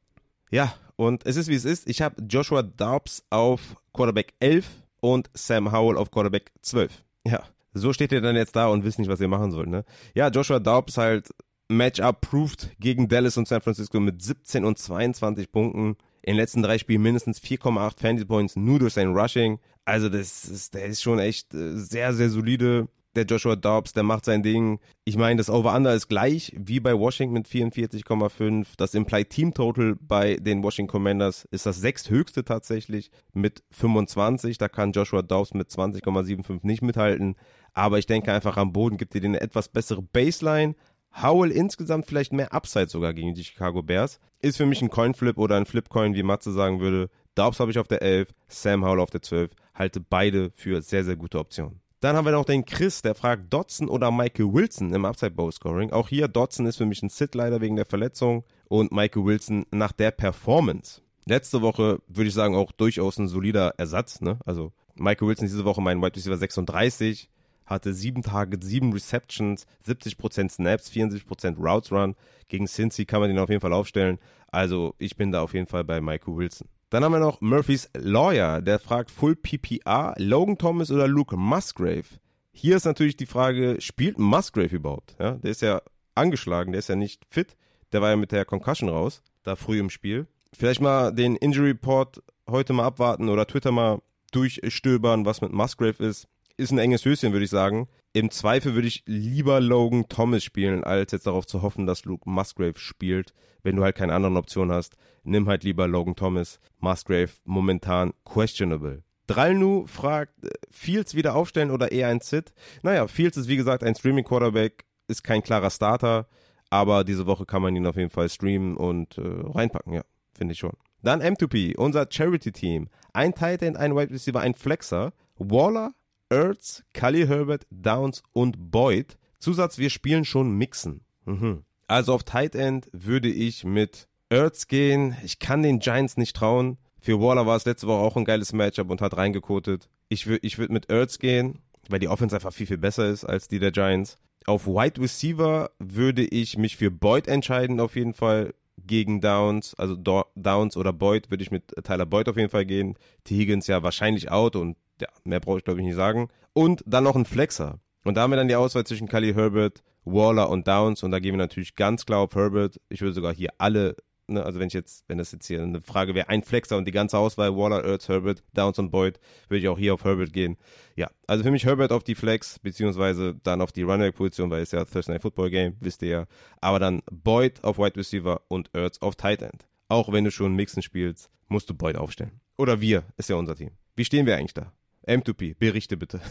Ja, 0.50 0.74
und 0.94 1.26
es 1.26 1.36
ist 1.36 1.48
wie 1.48 1.54
es 1.54 1.64
ist. 1.64 1.88
Ich 1.88 2.02
habe 2.02 2.22
Joshua 2.22 2.62
Daubs 2.62 3.24
auf 3.30 3.74
Quarterback 3.92 4.34
11 4.38 4.66
und 5.00 5.28
Sam 5.34 5.72
Howell 5.72 5.96
auf 5.96 6.10
Quarterback 6.10 6.52
12. 6.60 7.02
Ja, 7.26 7.42
so 7.74 7.92
steht 7.92 8.12
ihr 8.12 8.20
dann 8.20 8.36
jetzt 8.36 8.56
da 8.56 8.66
und 8.66 8.84
wisst 8.84 8.98
nicht, 8.98 9.08
was 9.08 9.20
ihr 9.20 9.28
machen 9.28 9.50
sollt, 9.50 9.68
ne? 9.68 9.84
Ja, 10.14 10.28
Joshua 10.28 10.58
Daubs 10.58 10.96
halt 10.98 11.30
Matchup-proved 11.68 12.76
gegen 12.78 13.08
Dallas 13.08 13.36
und 13.36 13.48
San 13.48 13.62
Francisco 13.62 13.98
mit 14.00 14.22
17 14.22 14.64
und 14.64 14.78
22 14.78 15.50
Punkten. 15.50 15.96
In 16.22 16.34
den 16.34 16.36
letzten 16.36 16.62
drei 16.62 16.78
Spielen 16.78 17.02
mindestens 17.02 17.40
4,8 17.40 18.00
Fantasy 18.00 18.24
Points 18.26 18.56
nur 18.56 18.78
durch 18.78 18.94
sein 18.94 19.16
Rushing. 19.16 19.58
Also 19.84 20.08
das 20.08 20.44
ist, 20.44 20.74
der 20.74 20.84
ist 20.86 21.02
schon 21.02 21.18
echt 21.18 21.52
äh, 21.54 21.76
sehr, 21.76 22.12
sehr 22.12 22.30
solide 22.30 22.88
der 23.14 23.24
Joshua 23.24 23.56
Dobbs, 23.56 23.92
der 23.92 24.02
macht 24.02 24.24
sein 24.24 24.42
Ding. 24.42 24.80
Ich 25.04 25.16
meine, 25.16 25.36
das 25.36 25.50
Over-Under 25.50 25.94
ist 25.94 26.08
gleich 26.08 26.52
wie 26.56 26.80
bei 26.80 26.98
Washington 26.98 27.34
mit 27.34 27.46
44,5. 27.46 28.68
Das 28.76 28.94
Implied 28.94 29.30
Team 29.30 29.52
Total 29.54 29.96
bei 30.00 30.36
den 30.36 30.62
Washington 30.62 30.90
Commanders 30.90 31.46
ist 31.50 31.66
das 31.66 31.80
sechsthöchste 31.80 32.44
tatsächlich 32.44 33.10
mit 33.32 33.62
25. 33.70 34.58
Da 34.58 34.68
kann 34.68 34.92
Joshua 34.92 35.22
Dobbs 35.22 35.54
mit 35.54 35.68
20,75 35.68 36.60
nicht 36.62 36.82
mithalten. 36.82 37.36
Aber 37.74 37.98
ich 37.98 38.06
denke 38.06 38.32
einfach 38.32 38.56
am 38.56 38.72
Boden 38.72 38.96
gibt 38.96 39.14
ihr 39.14 39.20
den 39.20 39.34
etwas 39.34 39.68
bessere 39.68 40.02
Baseline. 40.02 40.74
Howell 41.20 41.50
insgesamt 41.50 42.06
vielleicht 42.06 42.32
mehr 42.32 42.54
Upside 42.54 42.88
sogar 42.88 43.12
gegen 43.12 43.34
die 43.34 43.44
Chicago 43.44 43.82
Bears. 43.82 44.18
Ist 44.40 44.56
für 44.56 44.66
mich 44.66 44.80
ein 44.80 44.90
Coinflip 44.90 45.36
oder 45.36 45.56
ein 45.56 45.66
Flipcoin, 45.66 46.14
wie 46.14 46.22
Matze 46.22 46.52
sagen 46.52 46.80
würde. 46.80 47.10
Dobbs 47.34 47.60
habe 47.60 47.70
ich 47.70 47.78
auf 47.78 47.88
der 47.88 48.00
11, 48.02 48.28
Sam 48.48 48.84
Howell 48.84 49.00
auf 49.00 49.10
der 49.10 49.22
12. 49.22 49.50
Halte 49.74 50.00
beide 50.00 50.50
für 50.54 50.80
sehr, 50.80 51.04
sehr 51.04 51.16
gute 51.16 51.38
Optionen. 51.38 51.81
Dann 52.02 52.16
haben 52.16 52.24
wir 52.24 52.32
noch 52.32 52.44
den 52.44 52.64
Chris, 52.64 53.00
der 53.00 53.14
fragt 53.14 53.52
Dotson 53.52 53.88
oder 53.88 54.10
Michael 54.10 54.52
Wilson 54.52 54.92
im 54.92 55.04
Upside 55.04 55.30
Bowl 55.30 55.52
Scoring. 55.52 55.92
Auch 55.92 56.08
hier, 56.08 56.26
Dotson 56.26 56.66
ist 56.66 56.78
für 56.78 56.84
mich 56.84 57.00
ein 57.00 57.10
Sit 57.10 57.36
leider 57.36 57.60
wegen 57.60 57.76
der 57.76 57.86
Verletzung 57.86 58.42
und 58.66 58.90
Michael 58.90 59.24
Wilson 59.24 59.66
nach 59.70 59.92
der 59.92 60.10
Performance. 60.10 61.00
Letzte 61.26 61.62
Woche 61.62 62.00
würde 62.08 62.26
ich 62.26 62.34
sagen 62.34 62.56
auch 62.56 62.72
durchaus 62.72 63.18
ein 63.18 63.28
solider 63.28 63.74
Ersatz. 63.78 64.20
Ne? 64.20 64.40
Also 64.44 64.72
Michael 64.96 65.28
Wilson 65.28 65.46
diese 65.46 65.64
Woche 65.64 65.80
mein 65.80 66.02
Wide 66.02 66.16
Receiver 66.16 66.36
36, 66.36 67.30
hatte 67.66 67.94
sieben 67.94 68.22
Targets, 68.22 68.66
sieben 68.66 68.92
Receptions, 68.92 69.64
70% 69.86 70.50
Snaps, 70.50 70.90
74% 70.90 71.56
Routes 71.56 71.92
Run. 71.92 72.16
Gegen 72.48 72.66
Cincy 72.66 73.04
kann 73.04 73.20
man 73.20 73.30
den 73.30 73.38
auf 73.38 73.48
jeden 73.48 73.60
Fall 73.60 73.72
aufstellen. 73.72 74.18
Also 74.48 74.96
ich 74.98 75.14
bin 75.14 75.30
da 75.30 75.40
auf 75.40 75.54
jeden 75.54 75.68
Fall 75.68 75.84
bei 75.84 76.00
Michael 76.00 76.36
Wilson. 76.36 76.66
Dann 76.92 77.04
haben 77.04 77.12
wir 77.12 77.20
noch 77.20 77.40
Murphys 77.40 77.88
Lawyer, 77.94 78.60
der 78.60 78.78
fragt 78.78 79.10
Full 79.10 79.34
PPR, 79.34 80.12
Logan 80.18 80.58
Thomas 80.58 80.90
oder 80.90 81.08
Luke 81.08 81.34
Musgrave. 81.38 82.04
Hier 82.52 82.76
ist 82.76 82.84
natürlich 82.84 83.16
die 83.16 83.24
Frage, 83.24 83.80
spielt 83.80 84.18
Musgrave 84.18 84.76
überhaupt? 84.76 85.16
Ja, 85.18 85.36
der 85.36 85.50
ist 85.50 85.62
ja 85.62 85.80
angeschlagen, 86.14 86.72
der 86.72 86.80
ist 86.80 86.90
ja 86.90 86.94
nicht 86.94 87.24
fit. 87.30 87.56
Der 87.92 88.02
war 88.02 88.10
ja 88.10 88.16
mit 88.16 88.30
der 88.30 88.44
Concussion 88.44 88.90
raus, 88.90 89.22
da 89.42 89.56
früh 89.56 89.80
im 89.80 89.88
Spiel. 89.88 90.26
Vielleicht 90.52 90.82
mal 90.82 91.12
den 91.12 91.36
Injury 91.36 91.70
Report 91.70 92.22
heute 92.46 92.74
mal 92.74 92.84
abwarten 92.84 93.30
oder 93.30 93.46
Twitter 93.46 93.72
mal 93.72 94.02
durchstöbern, 94.32 95.24
was 95.24 95.40
mit 95.40 95.50
Musgrave 95.50 96.04
ist. 96.04 96.28
Ist 96.58 96.72
ein 96.72 96.78
enges 96.78 97.06
Höschen, 97.06 97.32
würde 97.32 97.46
ich 97.46 97.50
sagen. 97.50 97.88
Im 98.14 98.30
Zweifel 98.30 98.74
würde 98.74 98.88
ich 98.88 99.04
lieber 99.06 99.60
Logan 99.60 100.06
Thomas 100.08 100.44
spielen, 100.44 100.84
als 100.84 101.12
jetzt 101.12 101.26
darauf 101.26 101.46
zu 101.46 101.62
hoffen, 101.62 101.86
dass 101.86 102.04
Luke 102.04 102.28
Musgrave 102.28 102.78
spielt. 102.78 103.32
Wenn 103.62 103.76
du 103.76 103.82
halt 103.82 103.96
keine 103.96 104.12
anderen 104.12 104.36
Optionen 104.36 104.74
hast, 104.74 104.96
nimm 105.22 105.48
halt 105.48 105.64
lieber 105.64 105.88
Logan 105.88 106.14
Thomas. 106.14 106.60
Musgrave 106.78 107.30
momentan 107.44 108.12
questionable. 108.24 109.02
Dralnu 109.28 109.86
fragt, 109.86 110.44
äh, 110.44 110.50
Fields 110.70 111.14
wieder 111.14 111.34
aufstellen 111.34 111.70
oder 111.70 111.90
eher 111.90 112.08
ein 112.08 112.20
Sit? 112.20 112.52
Naja, 112.82 113.06
Fields 113.06 113.38
ist 113.38 113.48
wie 113.48 113.56
gesagt 113.56 113.82
ein 113.82 113.94
Streaming-Quarterback, 113.94 114.84
ist 115.08 115.24
kein 115.24 115.42
klarer 115.42 115.70
Starter, 115.70 116.28
aber 116.68 117.04
diese 117.04 117.26
Woche 117.26 117.46
kann 117.46 117.62
man 117.62 117.74
ihn 117.74 117.86
auf 117.86 117.96
jeden 117.96 118.10
Fall 118.10 118.28
streamen 118.28 118.76
und 118.76 119.16
äh, 119.16 119.22
reinpacken, 119.22 119.94
ja. 119.94 120.02
finde 120.36 120.52
ich 120.52 120.58
schon. 120.58 120.72
Dann 121.02 121.22
M2P, 121.22 121.76
unser 121.76 122.06
Charity-Team. 122.10 122.88
Ein 123.14 123.34
Tight 123.34 123.62
End, 123.62 123.76
ein 123.76 123.96
Wide 123.96 124.12
Receiver, 124.12 124.40
ein 124.40 124.54
Flexer. 124.54 125.12
Waller, 125.36 125.94
Ertz, 126.32 126.82
Kali 126.94 127.26
Herbert, 127.26 127.66
Downs 127.70 128.22
und 128.32 128.70
Boyd. 128.70 129.18
Zusatz, 129.38 129.76
wir 129.76 129.90
spielen 129.90 130.24
schon 130.24 130.52
Mixen. 130.52 131.04
Mhm. 131.26 131.64
Also 131.88 132.14
auf 132.14 132.24
Tight 132.24 132.54
End 132.54 132.88
würde 132.92 133.28
ich 133.28 133.64
mit 133.64 134.08
Ertz 134.30 134.66
gehen. 134.66 135.14
Ich 135.24 135.40
kann 135.40 135.62
den 135.62 135.78
Giants 135.78 136.16
nicht 136.16 136.34
trauen. 136.34 136.78
Für 137.02 137.20
Waller 137.20 137.46
war 137.46 137.56
es 137.56 137.66
letzte 137.66 137.86
Woche 137.86 138.00
auch 138.00 138.16
ein 138.16 138.24
geiles 138.24 138.54
Matchup 138.54 138.88
und 138.88 139.02
hat 139.02 139.14
reingekotet. 139.14 139.90
Ich 140.08 140.26
würde 140.26 140.46
ich 140.46 140.56
würd 140.56 140.70
mit 140.70 140.88
Ertz 140.88 141.18
gehen, 141.18 141.58
weil 141.90 141.98
die 141.98 142.08
Offense 142.08 142.34
einfach 142.34 142.54
viel, 142.54 142.66
viel 142.66 142.78
besser 142.78 143.10
ist 143.10 143.26
als 143.26 143.48
die 143.48 143.58
der 143.58 143.72
Giants. 143.72 144.16
Auf 144.46 144.66
Wide 144.66 145.02
Receiver 145.02 145.70
würde 145.78 146.24
ich 146.24 146.56
mich 146.56 146.78
für 146.78 146.90
Boyd 146.90 147.28
entscheiden, 147.28 147.78
auf 147.78 147.94
jeden 147.94 148.14
Fall 148.14 148.54
gegen 148.86 149.20
Downs. 149.20 149.74
Also 149.74 149.96
Downs 149.96 150.76
oder 150.76 150.92
Boyd 150.92 151.30
würde 151.30 151.42
ich 151.42 151.50
mit 151.50 151.68
Tyler 151.84 152.06
Boyd 152.06 152.28
auf 152.28 152.36
jeden 152.36 152.50
Fall 152.50 152.66
gehen. 152.66 152.96
T. 153.24 153.36
Higgins 153.36 153.66
ja 153.66 153.82
wahrscheinlich 153.82 154.30
out 154.30 154.56
und 154.56 154.76
ja, 155.00 155.08
mehr 155.24 155.40
brauche 155.40 155.58
ich 155.58 155.64
glaube 155.64 155.80
ich 155.80 155.86
nicht 155.86 155.96
sagen. 155.96 156.28
Und 156.52 156.82
dann 156.86 157.04
noch 157.04 157.16
ein 157.16 157.24
Flexer. 157.24 157.78
Und 158.04 158.16
da 158.16 158.22
haben 158.22 158.30
wir 158.32 158.36
dann 158.36 158.48
die 158.48 158.56
Auswahl 158.56 158.84
zwischen 158.84 159.08
Kali 159.08 159.32
Herbert, 159.32 159.82
Waller 160.04 160.50
und 160.50 160.66
Downs. 160.66 161.02
Und 161.02 161.12
da 161.12 161.18
gehen 161.18 161.34
wir 161.34 161.38
natürlich 161.38 161.76
ganz 161.76 162.04
klar 162.04 162.20
auf 162.20 162.34
Herbert. 162.34 162.80
Ich 162.88 163.00
würde 163.00 163.14
sogar 163.14 163.34
hier 163.34 163.50
alle 163.58 163.96
Ne, 164.28 164.42
also 164.44 164.60
wenn 164.60 164.68
ich 164.68 164.72
jetzt, 164.72 165.04
wenn 165.08 165.18
das 165.18 165.32
jetzt 165.32 165.46
hier 165.46 165.62
eine 165.62 165.80
Frage 165.80 166.14
wäre, 166.14 166.28
ein 166.28 166.42
Flexer 166.42 166.76
und 166.76 166.86
die 166.86 166.92
ganze 166.92 167.18
Auswahl, 167.18 167.56
Waller, 167.56 167.84
Ertz, 167.84 168.08
Herbert, 168.08 168.42
Downs 168.54 168.78
und 168.78 168.90
Boyd, 168.90 169.18
würde 169.48 169.58
ich 169.58 169.68
auch 169.68 169.78
hier 169.78 169.94
auf 169.94 170.04
Herbert 170.04 170.32
gehen. 170.32 170.56
Ja, 170.96 171.10
also 171.26 171.42
für 171.42 171.50
mich 171.50 171.64
Herbert 171.64 171.90
auf 171.90 172.04
die 172.04 172.14
Flex, 172.14 172.58
beziehungsweise 172.60 173.34
dann 173.42 173.60
auf 173.60 173.72
die 173.72 173.82
Running-Position, 173.82 174.50
weil 174.50 174.62
es 174.62 174.70
ja 174.70 174.84
Thursday 174.84 175.14
Night 175.14 175.22
Football 175.22 175.50
Game, 175.50 175.76
wisst 175.80 176.02
ihr 176.02 176.08
ja. 176.08 176.26
Aber 176.60 176.78
dann 176.78 177.02
Boyd 177.10 177.64
auf 177.64 177.78
Wide 177.78 177.96
Receiver 177.96 178.40
und 178.48 178.70
Ertz 178.74 178.98
auf 178.98 179.16
Tight 179.16 179.42
End. 179.42 179.66
Auch 179.88 180.12
wenn 180.12 180.24
du 180.24 180.30
schon 180.30 180.54
Mixen 180.54 180.82
spielst, 180.82 181.28
musst 181.48 181.68
du 181.68 181.74
Boyd 181.74 181.96
aufstellen. 181.96 182.40
Oder 182.56 182.80
wir, 182.80 183.04
ist 183.16 183.28
ja 183.28 183.36
unser 183.36 183.56
Team. 183.56 183.72
Wie 183.96 184.04
stehen 184.04 184.26
wir 184.26 184.36
eigentlich 184.36 184.54
da? 184.54 184.72
M2P, 185.06 185.56
berichte 185.58 185.96
bitte. 185.96 186.20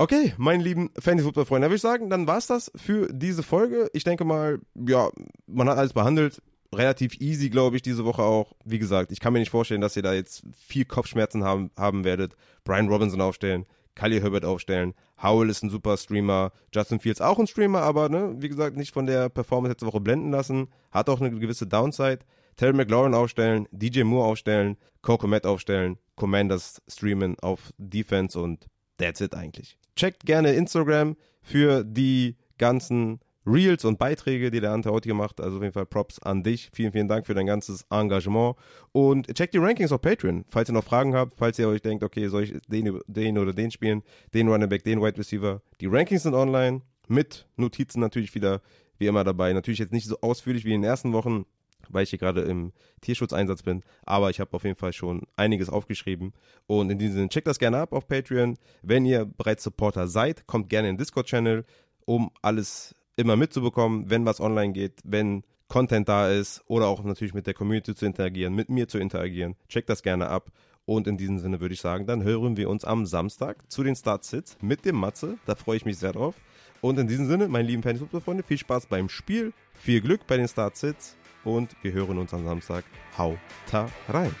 Okay, 0.00 0.32
meine 0.36 0.62
lieben 0.62 0.90
Fantasy-Football-Freunde, 0.96 1.66
würde 1.66 1.74
ich 1.74 1.82
sagen, 1.82 2.08
dann 2.08 2.28
war 2.28 2.38
es 2.38 2.46
das 2.46 2.70
für 2.76 3.12
diese 3.12 3.42
Folge. 3.42 3.90
Ich 3.92 4.04
denke 4.04 4.24
mal, 4.24 4.60
ja, 4.76 5.10
man 5.48 5.68
hat 5.68 5.76
alles 5.76 5.92
behandelt 5.92 6.40
relativ 6.74 7.20
easy, 7.20 7.50
glaube 7.50 7.76
ich, 7.76 7.82
diese 7.82 8.04
Woche 8.04 8.22
auch. 8.22 8.54
Wie 8.64 8.78
gesagt, 8.78 9.12
ich 9.12 9.20
kann 9.20 9.32
mir 9.32 9.38
nicht 9.38 9.50
vorstellen, 9.50 9.80
dass 9.80 9.96
ihr 9.96 10.02
da 10.02 10.12
jetzt 10.12 10.42
viel 10.56 10.84
Kopfschmerzen 10.84 11.44
haben, 11.44 11.70
haben 11.76 12.04
werdet. 12.04 12.34
Brian 12.64 12.88
Robinson 12.88 13.20
aufstellen, 13.20 13.66
Kali 13.94 14.20
Herbert 14.20 14.44
aufstellen. 14.44 14.94
Howell 15.22 15.50
ist 15.50 15.62
ein 15.62 15.70
super 15.70 15.96
Streamer. 15.96 16.52
Justin 16.74 17.00
Fields 17.00 17.20
auch 17.20 17.38
ein 17.38 17.46
Streamer, 17.46 17.82
aber 17.82 18.08
ne, 18.08 18.34
wie 18.38 18.48
gesagt, 18.48 18.76
nicht 18.76 18.92
von 18.92 19.06
der 19.06 19.28
Performance 19.28 19.72
letzte 19.72 19.86
Woche 19.86 20.00
blenden 20.00 20.30
lassen. 20.30 20.68
Hat 20.90 21.08
auch 21.08 21.20
eine 21.20 21.30
gewisse 21.30 21.66
Downside. 21.66 22.20
Terry 22.56 22.72
McLaurin 22.72 23.14
aufstellen, 23.14 23.68
DJ 23.70 24.02
Moore 24.02 24.26
aufstellen, 24.26 24.76
Coco 25.00 25.28
Matt 25.28 25.46
aufstellen, 25.46 25.96
Commanders 26.16 26.82
streamen 26.88 27.38
auf 27.38 27.72
Defense 27.78 28.38
und 28.38 28.66
that's 28.96 29.20
it 29.20 29.34
eigentlich. 29.34 29.78
Checkt 29.94 30.26
gerne 30.26 30.52
Instagram 30.52 31.16
für 31.40 31.84
die 31.84 32.36
ganzen 32.58 33.20
Reels 33.48 33.84
und 33.84 33.98
Beiträge, 33.98 34.50
die 34.50 34.60
der 34.60 34.72
Ante 34.72 34.90
heute 34.90 35.08
gemacht. 35.08 35.40
Also 35.40 35.56
auf 35.56 35.62
jeden 35.62 35.72
Fall 35.72 35.86
Props 35.86 36.18
an 36.20 36.42
dich. 36.42 36.70
Vielen, 36.72 36.92
vielen 36.92 37.08
Dank 37.08 37.26
für 37.26 37.34
dein 37.34 37.46
ganzes 37.46 37.86
Engagement. 37.90 38.56
Und 38.92 39.34
checkt 39.34 39.54
die 39.54 39.58
Rankings 39.58 39.90
auf 39.90 40.02
Patreon, 40.02 40.44
falls 40.48 40.68
ihr 40.68 40.74
noch 40.74 40.84
Fragen 40.84 41.14
habt, 41.14 41.36
falls 41.36 41.58
ihr 41.58 41.68
euch 41.68 41.80
denkt, 41.80 42.04
okay, 42.04 42.28
soll 42.28 42.44
ich 42.44 42.54
den, 42.68 43.00
den 43.06 43.38
oder 43.38 43.52
den 43.52 43.70
spielen, 43.70 44.02
den 44.34 44.48
Running 44.48 44.68
Back, 44.68 44.84
den 44.84 45.00
Wide 45.00 45.18
Receiver. 45.18 45.62
Die 45.80 45.86
Rankings 45.86 46.24
sind 46.24 46.34
online, 46.34 46.82
mit 47.08 47.46
Notizen 47.56 48.00
natürlich 48.00 48.34
wieder, 48.34 48.60
wie 48.98 49.06
immer 49.06 49.24
dabei. 49.24 49.52
Natürlich 49.52 49.78
jetzt 49.78 49.92
nicht 49.92 50.06
so 50.06 50.20
ausführlich 50.20 50.64
wie 50.64 50.74
in 50.74 50.82
den 50.82 50.88
ersten 50.90 51.12
Wochen, 51.14 51.46
weil 51.88 52.02
ich 52.02 52.10
hier 52.10 52.18
gerade 52.18 52.42
im 52.42 52.72
Tierschutzeinsatz 53.00 53.62
bin. 53.62 53.82
Aber 54.04 54.28
ich 54.28 54.40
habe 54.40 54.52
auf 54.52 54.64
jeden 54.64 54.76
Fall 54.76 54.92
schon 54.92 55.22
einiges 55.36 55.70
aufgeschrieben. 55.70 56.34
Und 56.66 56.90
in 56.90 56.98
diesem 56.98 57.14
Sinne, 57.14 57.28
checkt 57.30 57.46
das 57.46 57.58
gerne 57.58 57.78
ab 57.78 57.94
auf 57.94 58.06
Patreon. 58.06 58.58
Wenn 58.82 59.06
ihr 59.06 59.24
bereits 59.24 59.64
Supporter 59.64 60.06
seid, 60.06 60.46
kommt 60.46 60.68
gerne 60.68 60.90
in 60.90 60.96
den 60.96 60.98
Discord-Channel, 60.98 61.64
um 62.04 62.30
alles 62.42 62.94
immer 63.18 63.36
mitzubekommen, 63.36 64.08
wenn 64.08 64.24
was 64.24 64.40
online 64.40 64.72
geht, 64.72 65.00
wenn 65.04 65.42
Content 65.68 66.08
da 66.08 66.30
ist 66.30 66.62
oder 66.66 66.86
auch 66.86 67.02
natürlich 67.04 67.34
mit 67.34 67.46
der 67.46 67.54
Community 67.54 67.94
zu 67.94 68.06
interagieren, 68.06 68.54
mit 68.54 68.70
mir 68.70 68.88
zu 68.88 68.98
interagieren. 68.98 69.56
Checkt 69.68 69.90
das 69.90 70.02
gerne 70.02 70.28
ab. 70.28 70.50
Und 70.86 71.06
in 71.06 71.18
diesem 71.18 71.38
Sinne 71.38 71.60
würde 71.60 71.74
ich 71.74 71.82
sagen, 71.82 72.06
dann 72.06 72.22
hören 72.22 72.56
wir 72.56 72.70
uns 72.70 72.84
am 72.84 73.04
Samstag 73.04 73.70
zu 73.70 73.82
den 73.82 73.94
Start-Sits 73.94 74.56
mit 74.62 74.86
dem 74.86 74.96
Matze. 74.96 75.36
Da 75.44 75.54
freue 75.54 75.76
ich 75.76 75.84
mich 75.84 75.98
sehr 75.98 76.12
drauf. 76.12 76.34
Und 76.80 76.98
in 76.98 77.08
diesem 77.08 77.26
Sinne, 77.26 77.48
meine 77.48 77.68
lieben 77.68 77.82
Fantasy-Freunde, 77.82 78.42
viel 78.42 78.56
Spaß 78.56 78.86
beim 78.86 79.10
Spiel, 79.10 79.52
viel 79.74 80.00
Glück 80.00 80.26
bei 80.26 80.38
den 80.38 80.48
Start-Sits 80.48 81.16
und 81.44 81.76
wir 81.82 81.92
hören 81.92 82.16
uns 82.16 82.32
am 82.32 82.44
Samstag. 82.44 82.84
Hau 83.18 83.36
ta 83.66 83.90
rein! 84.08 84.34